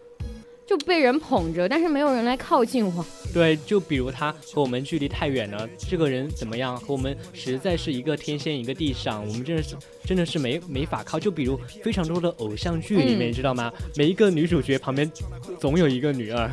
[0.70, 3.04] 就被人捧着，但是没有人来靠近我。
[3.34, 6.76] 对，就比如他和我们距离太远了，这个人怎么样？
[6.76, 11.18] 和我们实在是一个天仙一个地上，我们真的是真的是没没法靠。
[11.18, 13.72] 就比如非常多的偶像剧里面，你知道吗？
[13.96, 15.10] 每一个女主角旁边
[15.58, 16.48] 总有一个女二。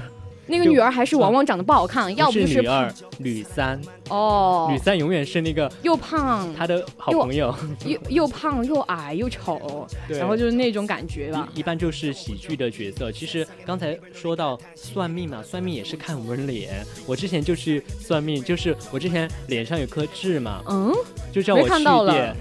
[0.48, 3.80] 那个女儿还是往往长得不好看，要不就是女二、女三
[4.10, 4.68] 哦。
[4.72, 7.54] 女三永远是那个又胖，她的好朋友
[7.86, 11.48] 又又胖又矮又丑，然后就是那种感觉吧。
[11.54, 13.12] 一般就是喜剧的角色。
[13.12, 16.86] 其实刚才说到算命嘛，算命也是看我们脸。
[17.06, 20.94] 我之前就去算命，就是我之前脸上有颗痣嘛，嗯，
[21.32, 22.36] 就叫我去点，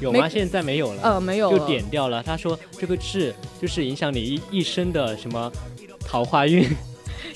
[0.00, 0.28] 有吗？
[0.28, 2.22] 现在没有了，呃，没有，就点掉了。
[2.22, 5.50] 他说这个痣就是影响你一一生的什么
[6.00, 6.68] 桃花运。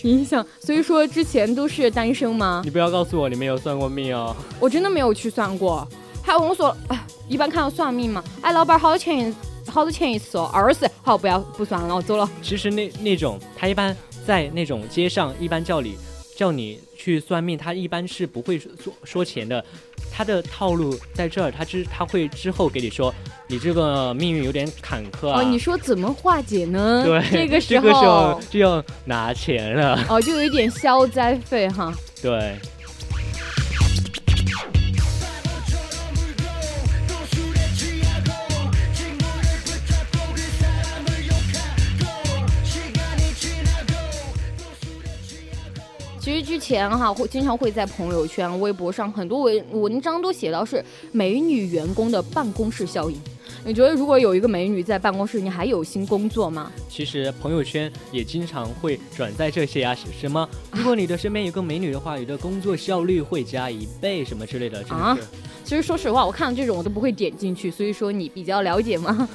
[0.03, 2.63] 影响，所以说之前都是单身吗？
[2.65, 4.35] 你不要告诉我你没有算过命哦。
[4.61, 5.87] 我真的没有去算过，
[6.23, 9.35] 还有我说，哎， 一般看到算命嘛，哎，老板好多钱
[9.67, 10.51] 好多钱一次哦？
[10.53, 12.29] 二十，好，不要不算了，我走了。
[12.43, 13.97] 其实那那种他一般
[14.27, 15.97] 在那种街上，一般叫你
[16.37, 19.65] 叫你去算命，他一般是不会说说钱的。
[20.19, 23.15] 他的套路在这儿，他之他会之后给你说，
[23.47, 25.41] 你这个命运有点坎坷啊。
[25.41, 27.05] 哦，你说怎么化解呢？
[27.05, 30.05] 对，这个时候就要拿钱了。
[30.09, 31.95] 哦，就有一点消灾费哈。
[32.21, 32.57] 对。
[46.29, 53.17] 其实之前哈会经常会在朋友圈、微博上很多文文章都写到是美女员工的办公室效应。
[53.65, 56.71] 你觉得如果有一个美女在办公室，你还有心工作吗？
[56.87, 64.85] 其实朋友圈也经常会转载这些啊，什么如果你的身边有个美女的话，你的工作效率会加一倍什么之类的。
[64.91, 65.17] 啊，
[65.65, 67.71] 其实说实话，我看到这种我都不会点进去。
[67.71, 69.27] 所以说你比较了解吗？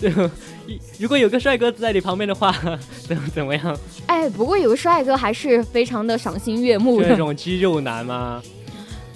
[0.98, 2.52] 如果有个帅哥在你旁边的话，
[3.06, 3.78] 怎怎么样？
[4.06, 7.08] 哎，不过有个帅哥还是非常的赏心悦目的。
[7.08, 8.42] 那种肌肉男吗？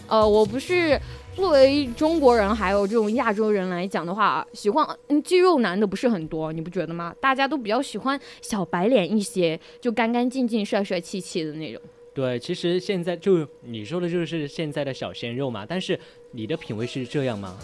[0.08, 1.00] 呃，我不是
[1.34, 4.86] 作为中国人，还有这种亚洲人来讲的话，喜欢
[5.24, 7.14] 肌肉男的不是很多，你不觉得吗？
[7.20, 11.80] 大家都比较喜欢小白脸一些，就干干净净、帅帅气气的那种。
[12.14, 15.64] 对，其实现在就你说的就是现在的小鲜肉嘛。
[15.66, 15.98] 但是
[16.32, 17.56] 你的品味是这样吗？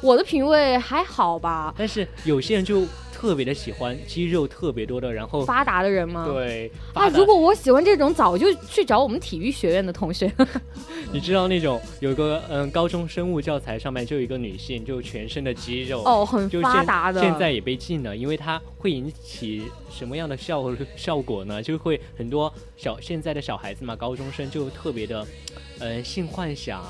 [0.00, 6.24] 我的品味还好吧，但是有些人就特别的喜欢肌肉特别多的，然后发达的人吗？
[6.26, 10.32] 对啊，如果我喜欢这种，早就去找我们体育学院的同学。
[11.12, 20.64] 你知道那种有个嗯，高中生物教材上面就有一个女性，就全身的肌肉哦，很发达的，现在也被禁了，因为它会引起什么样的效
[20.96, 21.62] 效果呢？
[21.62, 25.26] 就会很多小现在的小孩子嘛，高中生就特别的
[25.80, 26.82] 嗯性幻想。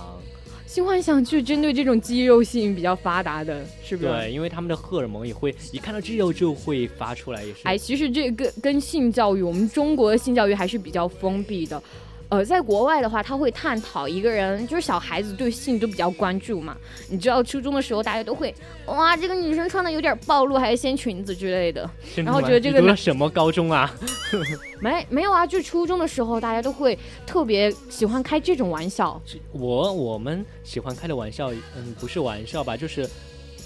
[0.70, 4.08] 性幻想就针对这种肌肉性比较发达的，是不是？
[4.08, 7.58] 对，因为他们的荷尔蒙也会一看到肌肉就会发出来，也是。
[7.64, 11.82] 哎，其实这个跟性教育，我们中国的性教育还是比较封闭的。
[12.30, 16.76] 呃，在国外的话，他会探讨一个人，就是小孩子对性都比较关注嘛。
[17.08, 18.54] 你知道初中的时候，大家都会
[18.86, 21.90] 哇，这个女生穿的有点暴露，还是掀裙子之类的。
[22.14, 23.92] 然后觉得这个读了什么高中啊？
[24.80, 29.20] 没没有啊，就初中的时候，大家都会特别喜欢开这种玩笑。
[29.50, 33.10] 我我们喜欢开的玩笑，嗯，不是玩笑吧，就是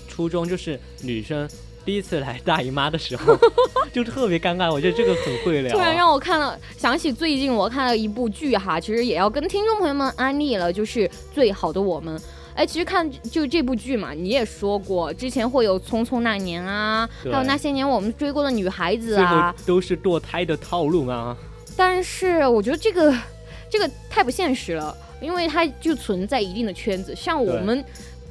[0.09, 1.47] 初中就是女生。
[1.85, 3.37] 第一次来大姨妈的时候，
[3.93, 4.73] 就特别尴尬。
[4.73, 5.73] 我觉得这个很会聊。
[5.73, 12.19] 突然让我看了，想起最近我看了一部剧哈，其实也要跟听众朋友们安利了，就是《最好的我们》。
[12.55, 21.37] 哎，其实看就这部剧嘛，你也说过，之前会有《匆匆那年》啊，还有那些年我们追过的女孩子啊，都是堕胎的套路啊。
[21.77, 23.13] 但是我觉得这个
[23.69, 27.85] 这个太不现实了，因为它就存在一定的圈子，像我们。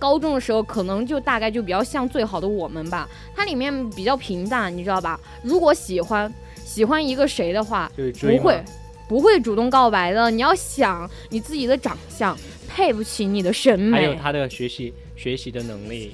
[0.04, 3.08] 高中的时候，可能就大概就比较像最好的我们吧。
[3.34, 5.18] 它里面比较平淡，你知道吧？
[5.41, 6.30] 如果喜欢
[6.66, 7.89] 喜欢一个谁的话，
[8.20, 8.62] 不会
[9.08, 10.30] 不会主动告白的。
[10.30, 12.38] 你要想你自己的长相
[12.68, 16.14] 配不起你的审美，还有他的学习学习的能力。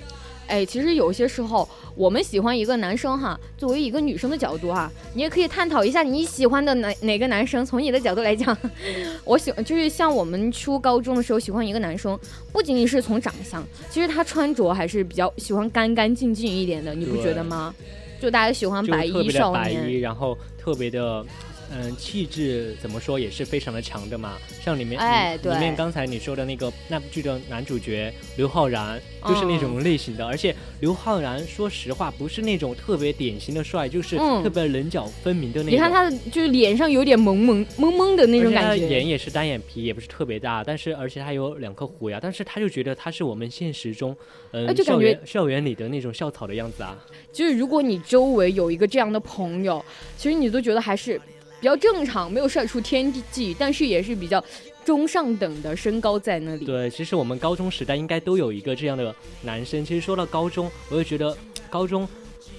[0.50, 7.64] 哎，其实有些时候，我们喜欢一个男生哈，作为一个女生的角度哈，你也可以探讨一下你喜欢的哪哪个男生。
[7.64, 8.58] 从你的角度来讲，
[9.24, 12.20] 我喜就是像我们初高中的时候喜欢一个男生，
[12.52, 17.74] 不仅仅是从长相，其实他穿着还是比较喜欢干干净净一点的，你不觉得吗？
[18.20, 21.24] 就大家喜欢白衣少年，然后特别的。
[21.72, 24.38] 嗯，气质怎么说也是非常的强的嘛。
[24.64, 30.26] 像里面，哎，对，里面刚才你说的那个那部剧的男主角刘昊然，就是那种类型的。
[30.26, 35.74] 而且刘昊然，说实话，不是那种特别典型的帅，就是特别棱角分明的那种。
[35.74, 38.88] 你看他的，就是脸上有点萌萌萌萌的那种感觉。
[38.88, 44.16] 眼也是单眼皮，也不是特别大，但是而且他有两颗虎牙，但是他就觉得他是我们现实中，
[44.52, 46.98] 嗯，校园校园里的那种校草的样子啊。
[47.32, 49.84] 就是如果你周围有一个这样的朋友，
[50.18, 51.20] 其实你都觉得还是。
[51.60, 54.44] 比较正常，没有帅出天际，但是也是比较
[54.86, 56.66] 中上等的身高在那里。
[56.66, 59.84] 对，其实我们高中时代应该都有一个这样的男生。
[59.84, 61.36] 其实说到高中，我就觉得
[61.70, 62.08] 高中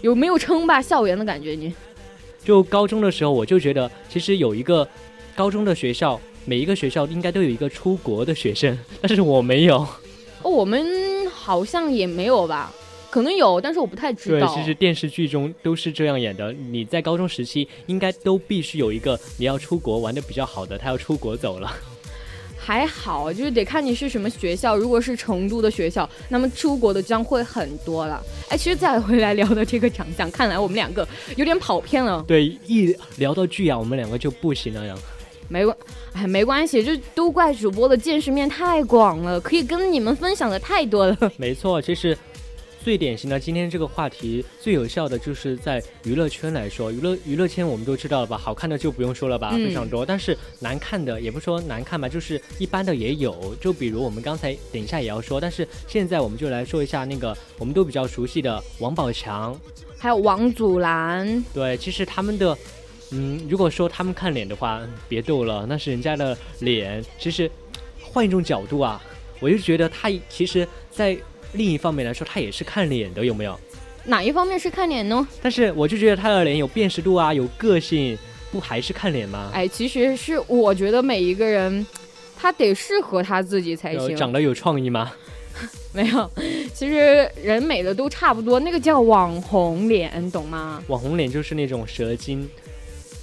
[0.02, 1.52] 有没有称霸校园的感觉？
[1.52, 1.72] 你
[2.44, 4.86] 就高中的时候，我就觉得其实有一个
[5.34, 9.78] 高中的学校，每一个学校应该都有一个出国的学生， 但是我没有。
[10.42, 12.72] 哦，我们好像也没有吧。
[13.10, 14.46] 可能有，但是我不太知道。
[14.46, 16.52] 对，其实电视剧中都是这样演的。
[16.52, 21.70] 你在高中时期，应该都必须有一个你要出国玩的比较好的，他要出国走了。
[22.56, 24.76] 还好，就是得看你是什么学校。
[24.76, 28.22] 如果是成都的学校，那么出国的将会很多了。
[28.48, 31.06] 哎，其实再回来聊的这个长相，看来我们两个
[31.36, 32.22] 有点跑偏了。
[32.28, 34.94] 对，一聊到剧啊，我们两个就不行了呀。
[35.48, 35.76] 没关，
[36.12, 41.32] 哎，没关系，就都怪主播的见识面太广了，可以跟你们分享的太多了。
[41.36, 42.16] 没错，其实。
[42.82, 50.04] 最典型的今天这个话题最有效的就是在娱乐圈来说，娱乐娱乐圈我们都知道了吧，好看的就不用说了吧，嗯非常多。
[50.04, 53.54] 但是难看的也不说难看吧，就是一般的也有。
[53.60, 59.54] 就比如我们刚才等一下也要说，但是现在我们就来说一下那个我们都比较熟悉的王宝强。
[59.98, 62.56] 还有王祖蓝，对，其实他们的，
[63.10, 67.04] 嗯，如果说他们看脸的话，别逗了，那是人家的脸。
[67.18, 67.50] 其实
[68.00, 68.98] 换一种角度啊，
[69.38, 71.14] 我就觉得他其实，在
[71.52, 73.58] 另一方面来说，他也是看脸的，有没有？
[74.04, 75.26] 哪一方面是看脸呢？
[75.42, 78.16] 但是我就觉得他的脸有辨识度啊，有个性，
[78.50, 79.50] 不还是看脸吗？
[79.52, 81.86] 哎，其实是我觉得每一个人，
[82.38, 84.10] 他得适合他自己才行。
[84.10, 85.12] 有长得有创意吗？
[85.92, 86.30] 没有，
[86.72, 90.82] 其实人美的都差不多，那个叫网红脸，懂吗？
[90.86, 92.48] 网红脸就是那种蛇精，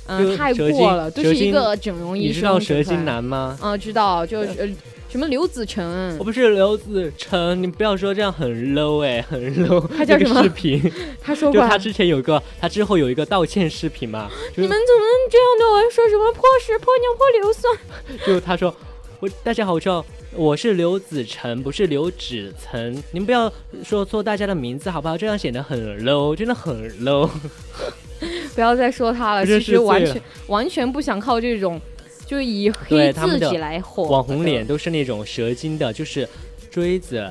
[0.08, 2.30] 嗯，太过了，就是一个整容医生。
[2.30, 3.06] 你知道蛇精？
[3.06, 3.58] 男吗？
[3.62, 4.68] 嗯，知道，就是呃
[5.10, 9.88] 什么刘子成我，不是刘子成，你不要说这样很 low 哎、很 low。
[9.98, 10.82] 他叫什么视频，
[11.22, 17.78] 他说过他之前有一个，他之后有一个道歉视频嘛，就你们怎么这样对我说什么泼屎泼尿泼硫酸？
[18.28, 18.76] 就他说，
[19.20, 23.52] 我大家好，我叫我是刘子成，不是刘子成，您不要
[23.84, 25.18] 说错大家的名字好不好？
[25.18, 27.30] 这样显得很 low，真的很 low。
[28.56, 31.80] 不要再说他了，其实完全完全不想靠这种，
[32.26, 34.04] 就以黑自己来火。
[34.04, 34.66] 网红脸。
[34.66, 36.28] 都是那种蛇精的，就是
[36.70, 37.30] 锥子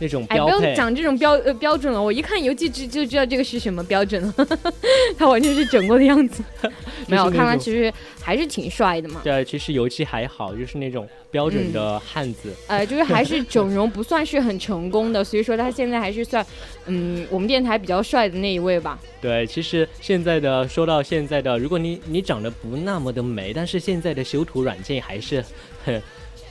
[0.00, 0.60] 那种哎，不要。
[0.74, 4.34] 讲这种标呃标准了，我一看游记就就知道这个是什么标准了，
[5.16, 6.42] 他完全是整过的样子。
[7.06, 9.20] 没有，看他其实还是挺帅的嘛。
[9.22, 12.52] 对，其实油漆还好，就是那种标准的嗯汉子。
[12.66, 16.44] 呃，就是还是整容不算是很成功的， 所以说他现在还是算，
[16.86, 18.98] 嗯，我们电台比较帅的那一位吧。
[19.20, 25.44] 对，其实现在的说到现在的，如果你你长得不那么的美，但是现在的修图软件还是
[25.84, 26.00] 很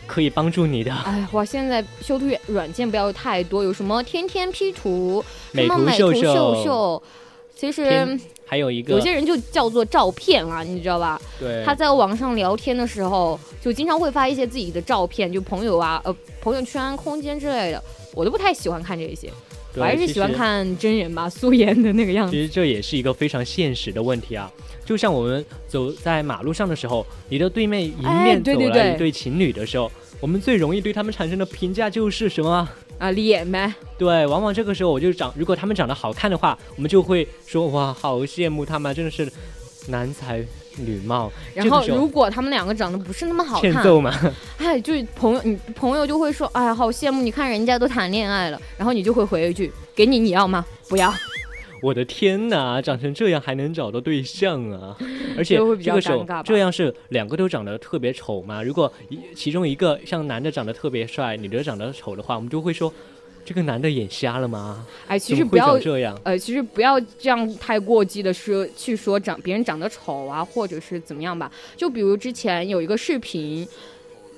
[0.09, 0.91] 可以帮助你的。
[1.05, 7.03] 哎，哇，现在修图软件不要太多，有什么天天 P 图，什美图么美图秀秀
[7.55, 11.21] 其实还有一个有些人就叫做照片啊，你知道吧？
[11.39, 17.83] 对，他在网上聊天的时候，就经常会发一些自己的照片，就朋友啊、呃朋友圈、空间之类的，
[18.15, 19.33] 我都不太喜欢看这些，对
[19.75, 22.31] 我还是喜欢看真人吧，素颜的那个样子。
[22.31, 24.51] 其实这也是一个非常现实的问题啊，
[24.83, 32.67] 就像我们走在马路上的时候，你的对面迎哎面走来一对情侣的时候，我们最容易对他们产生的评价就是什么？
[32.97, 39.31] 啊，脸呗，对，往往这个时候我就长，如果他们长得好看的话，我们就会说哇，好羡慕他们，真的是
[39.87, 40.43] 男才
[40.85, 41.31] 女貌。
[41.53, 44.13] 然后如果他们两个长得不是那么好看，欠揍嘛，
[44.57, 50.65] 哎，就是朋友，你朋友就会说，哎呀，好羡慕，你看人家都谈恋爱了，然后你就会回一句，给你你要吗？
[50.87, 51.13] 不要，
[51.81, 54.97] 我的天哪，长成这样还能找到对象啊！
[55.37, 58.61] 而且这个时候这样是两个都长得特别丑嘛？
[58.61, 62.91] 如果一其中一个像男的长得特别帅，女的长得丑的话，我们就会说
[63.45, 64.85] 这个男的眼瞎了吗？
[65.07, 66.15] 哎，其实不要这样。
[66.23, 71.51] 呃，其实不要这样太过激的说去说长别人长得丑啊，或者是怎么样吧。
[71.75, 73.67] 就比如之前有一个视频，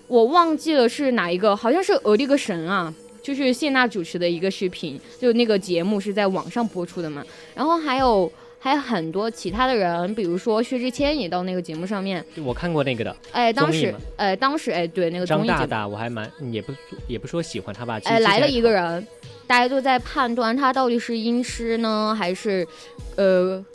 [0.07, 7.25] 我忘记了是哪一个，好像是《俄力个神》啊，就是谢娜主持的一个视频，就那个节目是在网上播出的嘛。
[7.53, 8.31] 然后还有
[8.63, 16.71] 还有很多其他的人，比如说薛之谦也到那个节目上面，我看过那个的哎，当时哎当时哎对那个综艺节目，张大大，我还蛮也不
[17.07, 17.99] 也不说喜欢他吧。
[18.03, 19.07] 哎来了一个人，
[19.47, 22.67] 大家都在判断他到底是音痴呢，还是
[23.15, 23.65] 呃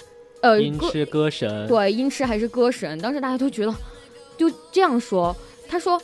[0.40, 2.96] 呃音痴歌神，对，音痴还是歌神？
[3.00, 3.74] 当时大家都觉得
[4.38, 5.34] 就这样说，
[5.68, 6.00] 他说：“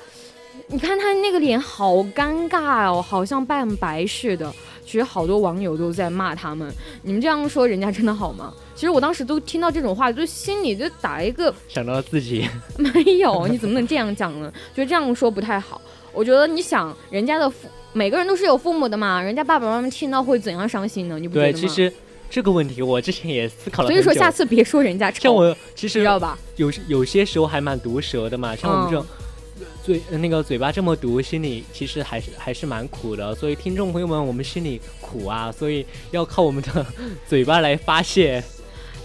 [0.67, 4.53] 你看他那个脸好尴尬哦，好像半白似的。”
[4.85, 6.73] 其实好多网友都在骂他们，
[7.03, 8.53] 你们这样说人家真的好吗？
[8.75, 14.53] 其实我当时都听到这种话，就心里就打一个想到了自己，没有，你怎么能这样讲呢？
[14.75, 15.81] 觉得这样说不太好。
[16.13, 21.19] 我觉得你想，人家的父每个人都是有父母的嘛，人家爸爸妈妈听到会怎样伤心呢？
[21.19, 21.69] 你不觉对，得吗？
[21.69, 21.93] 其实
[22.29, 26.39] 这个问题我之前也思考了所以说下次别说人家丑，像我其实知道吧？
[26.57, 29.25] 有有些时候还蛮毒舌的嘛，像我们这种嗯
[29.85, 33.35] 嘴、呃那个嘴巴这么毒，心里其实还是还是蛮苦的。
[33.35, 36.87] 所以听众朋友们，我们心里苦啊，所以要靠我们的
[37.27, 38.43] 嘴巴来发泄。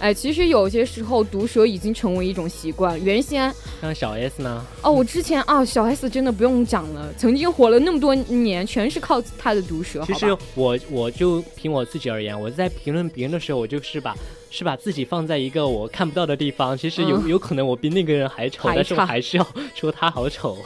[0.00, 3.02] 哎，其实有些时候毒舌已经成为一种习惯。
[3.02, 10.04] 原先像小 S 呢，哦，我之前啊，小 S 真的不用讲了，曾经火了那么多年，全是靠她的毒舌。
[10.06, 14.16] 其实我我就凭我自己而言，我在评论别人的时候，我就是把
[14.50, 16.76] 是把自己放在一个我看不到的地方。
[16.76, 20.56] 其实有、嗯有可能我比那个人还丑，还但是我还是要说他好丑。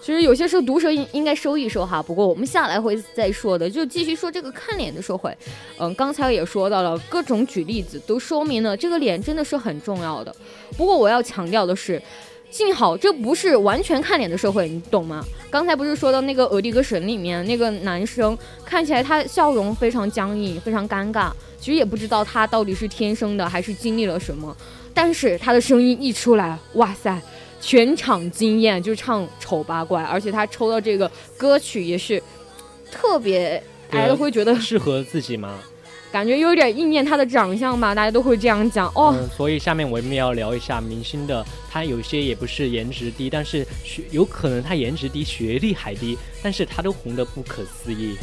[0.00, 2.02] 其实有些时候毒舌应应该收一收哈。
[2.02, 5.34] 不过我们下来会再说的，就继续说这个看脸的社会。
[5.78, 10.34] 嗯，刚才也说到了各种举例子，都说明了这个脸真的是很重要的。
[10.76, 12.00] 不过我要强调的是。
[12.54, 15.24] 幸好这不是完全看脸的社会，你懂吗？
[15.50, 24.56] 刚才不是说到那个《俄狄格神》里面那个男生，看起来他笑容非常僵硬，非常尴尬，其实也不知道他到底是天生的还是经历了什么。
[24.94, 27.20] 但是他的声音一出来，哇塞，
[27.60, 32.22] 全场惊艳，就唱《丑八怪》，而且他抽到这个歌曲也是
[32.88, 35.58] 特别，大家都会觉得适合自己吗？
[36.14, 39.12] 感觉有点应验他的长相吧，大家都会这样讲哦。
[39.36, 48.16] 所以下面我们要聊一下明星的，他有些也不是颜值低，但是学有可能他颜值低，学历还低，但是他都红得不可思议。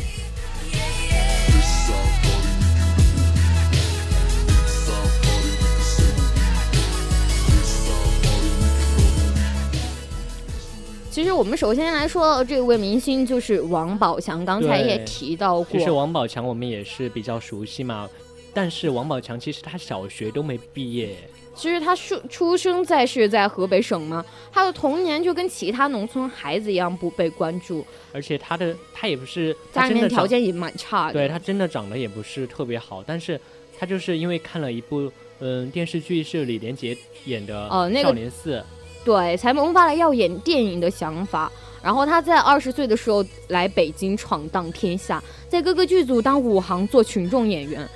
[11.12, 15.66] 其实我们首先来说，这位明星就是王宝强，刚才也提到过。
[15.78, 18.10] 其实王宝强我们也是比较熟悉嘛，
[18.54, 21.18] 但是王宝强其实他小学都没毕业。
[21.54, 27.86] 其实他出出生在是在河北省嘛，他的童年就跟其他农村孩子一样不被关注。
[28.14, 33.38] 而且他的他也不是家里面条件也蛮差的，对他真的长得也不是特别好，但是
[33.78, 38.64] 他就是因为看了一部嗯电视剧是李连杰演的哦那个少年寺。
[39.04, 41.52] 对，才萌发了要演电影的想法。
[41.84, 47.88] 然后他在二十岁的时候来北京闯荡天下，在各个剧组当武行做群众演员。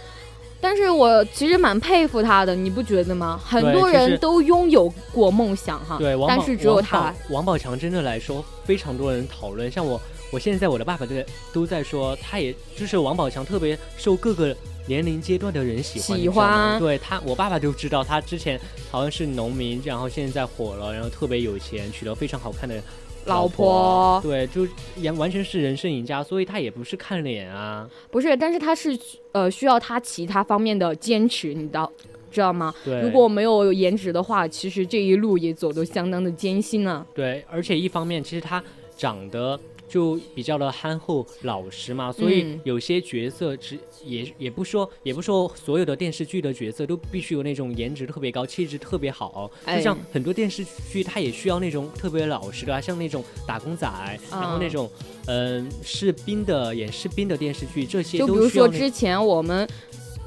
[0.60, 3.40] 但是我其实蛮佩服他的，你不觉得吗？
[3.46, 7.14] 很多人都拥有过梦想哈，对，但是只有他。
[7.30, 9.70] 王宝强真的来说，非常多人讨论。
[9.70, 10.02] 像我，
[10.32, 14.56] 我现在我的爸爸在都在说，他也就是王宝强特别受各个。
[14.88, 18.60] 年龄阶段的人喜欢，喜欢对他，我爸爸就知道他之前
[18.92, 22.82] 好像是农民，然后现在火了，然后特别有钱，娶了非常好看的
[23.26, 28.98] 老婆，对，就也完全是人生赢家，所以他也不是看脸啊，不是，但是他是
[29.32, 31.92] 呃需要他其他方面的坚持，你知道
[32.32, 32.74] 知道吗？
[32.84, 37.04] 对，如果没有颜值的话，其实这一路也走得相当的艰辛呢。
[37.16, 38.64] 对，而且一方面其实他
[38.96, 39.60] 长得。
[39.96, 49.50] 就比较的憨厚老实嘛，所以有些角色只也也不说也不说所有的电视剧的角色都必须有那种颜值特别高、气质特别好。
[49.66, 53.88] 就像很多电视剧，它也需要那种特别老实的，像那种打工仔，
[54.30, 54.92] 然后那种
[55.28, 59.66] 嗯士兵的演士兵的电视剧，这些就比如说之前我们。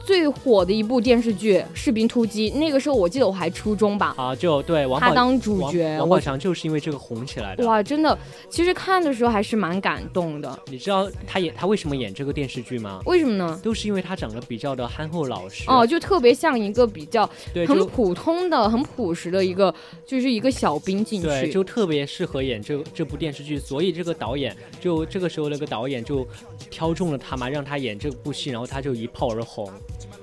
[0.08, 4.14] 最火的一部电视剧《士兵突击》，那个时候我记得我还初中吧。
[4.16, 7.66] 啊，就对，王他当主角，王宝强就是因为这个红起来的。
[7.66, 10.58] 哇，真的，其实看的时候还是蛮感动的。
[10.70, 13.02] 你知道他演他为什么演这个电视剧吗？
[13.04, 13.60] 为什么呢？
[13.62, 15.64] 都是因为他长得比较的憨厚老实。
[15.66, 17.28] 哦，就特别像一个比较
[17.66, 19.74] 很普通的、很朴实的一个，
[20.06, 21.28] 就是一个小兵进去。
[21.28, 26.26] 对，就特别适合演这这部电视剧，所以这个导演就这个时候那个导演就
[26.70, 29.70] 挑中了他嘛，让他演这部戏，然后他就一炮而红。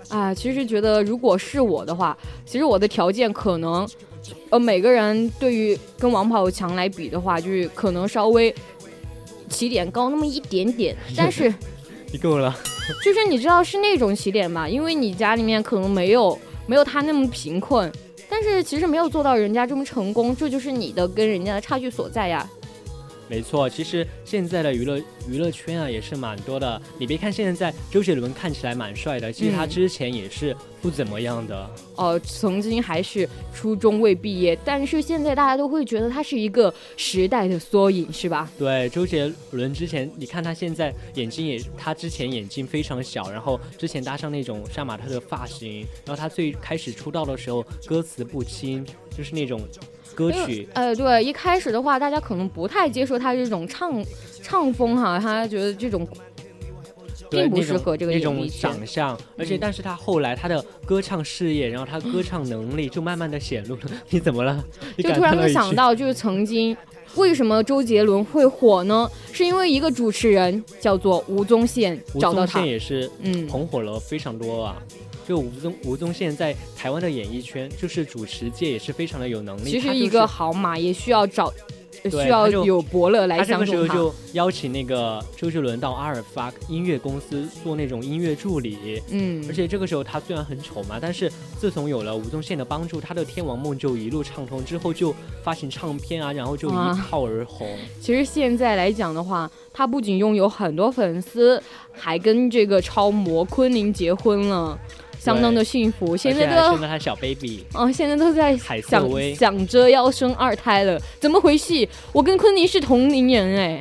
[0.09, 3.87] 啊，其实觉得如果是我的话，其实我的条件可能，
[4.49, 8.53] 呃，每个人对于跟王宝强来比的话，就是可能稍微
[9.49, 11.53] 起点高那么一点点， 但是
[12.11, 12.55] 你够了，
[13.03, 16.37] 就是你知道是那种起点吧，因为你家里面可能没有
[16.67, 17.91] 没有他那么贫困，
[18.29, 22.47] 但是其实没有做到人家这么成功，这就是你的跟人家的差距所在呀。
[23.27, 26.81] 没错，其实现在的娱乐娱乐圈啊也是蛮多的。
[26.99, 31.69] 你别看现在周杰伦看起来蛮帅的，其实他之前也是不怎么样的。
[31.95, 38.49] 哦，曾经还是初中未毕业，但是现在大家都会觉得他是一个时代的缩影，是吧？
[38.59, 48.85] 对，周杰伦之前，你看他现在眼睛也，他之前眼睛非常小，然后之前搭上那种杀马特的发型，然后他最开始出道的时候歌词不清，
[49.17, 49.59] 就是那种。
[50.15, 54.03] 歌曲，呃，对，一开始的话，大家可能不太接受他这种唱
[54.41, 56.07] 唱风哈，他觉得这种
[57.29, 63.81] 并不适合这个那种长相，而且但是他后来他的歌唱事业，然后他歌唱能力就慢慢的显露了。
[64.09, 64.63] 你怎么了？
[64.97, 66.75] 就突然会想到，就是曾经
[67.15, 69.09] 为什么周杰伦会火呢？
[69.33, 74.81] 是因为一个主持人叫做吴宗宪，找到他也是嗯红火了非常多啊。
[75.27, 79.71] 就吴宗吴宗宪在台湾的演艺圈，就是主持界也是非常的有能力。
[79.71, 81.51] 其实一个好马也需要找，
[82.03, 83.71] 需要有伯乐来相助他。
[83.71, 89.01] 这个时候就邀请那个周杰伦到阿尔法音乐公司做那种音乐助理。
[89.09, 94.63] 嗯，而且这个时候他虽然很丑嘛，但是自从有了吴宗宪的帮助，他的天王梦就一路畅通。
[94.63, 96.73] 之后就发行唱片啊，然后就一
[97.09, 97.67] 炮而红。
[97.99, 101.61] 其实现在来讲的话，他不仅拥有很多粉丝，
[101.91, 104.77] 还跟这个超模昆凌结婚了。
[105.25, 111.87] 相当的幸福，现在都生了他小 baby，哦，现在都在想想着要生二胎了，怎么回事？
[112.13, 113.79] 我跟昆凌是同龄人哎。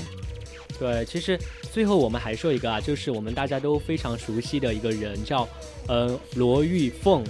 [0.79, 1.39] 对，其实
[1.71, 5.47] 最后我们还说一个啊，就是我们大家都非常熟悉的一个人，叫
[5.87, 7.23] 呃罗玉凤。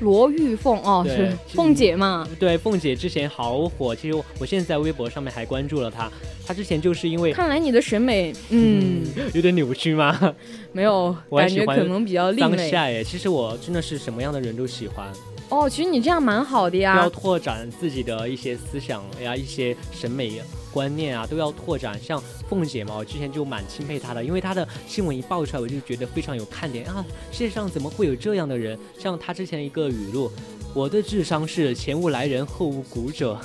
[0.00, 2.28] 罗玉凤哦，是凤姐嘛？
[2.38, 6.10] 对，凤姐之前好火，其实我我现在在微博上面还关注了她。
[6.44, 10.34] 她之前就是因为看来你的审美，嗯， 有点扭曲吗？
[10.72, 12.70] 没有，感觉可能比较另类当类。
[12.70, 15.06] 下耶，其实我真的是什么样的人都喜欢，
[15.50, 17.08] 哦，其实你这样蛮好的呀要。
[17.08, 20.40] 拓展自己的一些思想呀、一些审美
[20.72, 22.00] 观念啊，都要拓展。
[22.00, 27.04] 像凤姐嘛，我之前就蛮钦佩她的，因为她的新闻一爆出来，我就觉得非常有看点啊！
[27.30, 28.78] 世界上怎么会有这样的人？
[28.98, 30.30] 像她之前一个语录
[30.74, 33.38] ：“我的智商是前无来人，后无古者。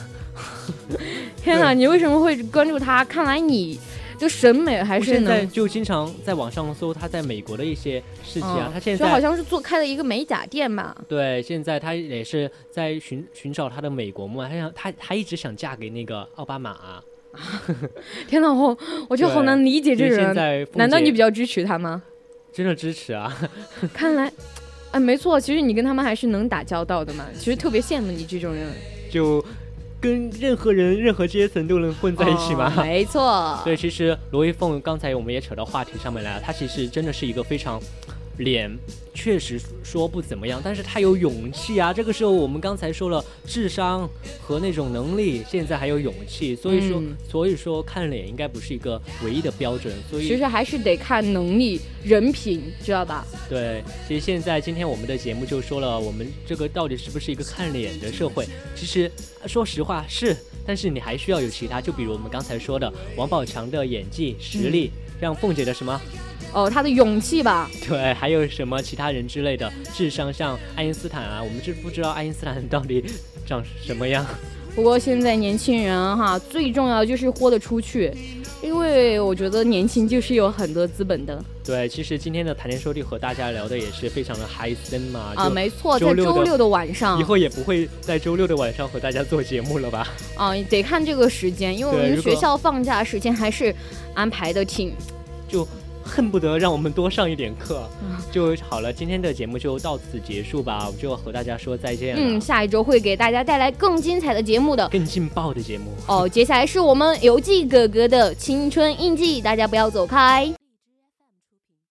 [1.35, 3.03] 天哪，你为什么会关注她？
[3.03, 3.79] 看来你
[4.17, 5.45] 就审美”还是我现在。
[5.45, 10.95] 就经常在网上搜她在美国的一些事情啊，嗯她现在就好像是做开了一个美甲店嘛？
[11.07, 17.03] 对，现在她也是在寻寻找她的美国梦啊，她想她她一直想嫁给那个奥巴马、啊。
[18.27, 18.77] 天哪，我
[19.09, 20.67] 我就好难理解这人。
[20.73, 22.01] 难道你比较支持他吗？
[22.53, 23.31] 真的支持啊？
[23.93, 24.31] 看来，
[24.91, 27.25] 哎，没错，其实你跟他们还是能打交道的嘛。
[27.37, 28.67] 其实特别羡慕你这种人，
[29.11, 29.43] 就
[30.01, 32.73] 跟任何人、任何阶层都能混在一起嘛。
[32.75, 33.59] 哦没错。
[33.65, 37.79] 对，其实罗一凤刚才我们也扯到话题上面来了，她其实真的是一个非常
[38.37, 38.75] 脸
[39.13, 41.91] 确实说不怎么样，但是他有勇气啊。
[41.91, 44.07] 这个时候我们刚才说了智商
[44.41, 53.25] 和那种能力，现在还有勇气，所以说、嗯所以说看脸应该不是一个唯一的标准，所以其实还是得看能力、人品，知道吧？
[53.49, 58.47] 对，其实现在今天我们的节目就说了，我们这个到底是不是一个看脸的社会？
[58.75, 59.11] 其实
[59.45, 60.35] 说实话是，
[60.65, 65.99] 但是你还需要有其他，就比如我们刚才说的王宝强的演技实力，让凤姐的什么
[66.53, 73.03] 哦，他的勇气吧，对，还有什么其他人之类的智商，像爱因斯坦啊，我们是不知道爱因斯坦到底
[73.45, 74.25] 长什么样？
[74.75, 78.11] 不过现在年轻人哈，最重要就是豁得出去，
[78.61, 90.07] 因为我觉得年轻就是有很多资本的对，其实今天的谈天说地和大家聊的也是非常的嗨森嘛，啊，没错，在周六的晚上以后也不会在周六的晚上和大家做节目了吧？
[90.35, 93.73] 啊，得看这个时间，因为我们学校放假时间还是
[94.13, 94.93] 安排的挺
[95.49, 95.67] 就
[96.07, 98.91] 恨不得让我们多上一点课嗯就好了。
[98.93, 102.21] 今天的节目就到此结束吧，我就和大家说再见了。
[102.23, 104.87] 嗯，下一周会给大家带来更精彩的节目的。
[104.89, 105.91] 更劲爆的节目。
[106.07, 110.51] 哦，接下来是我们游记哥哥的青春印记，大家不要走开。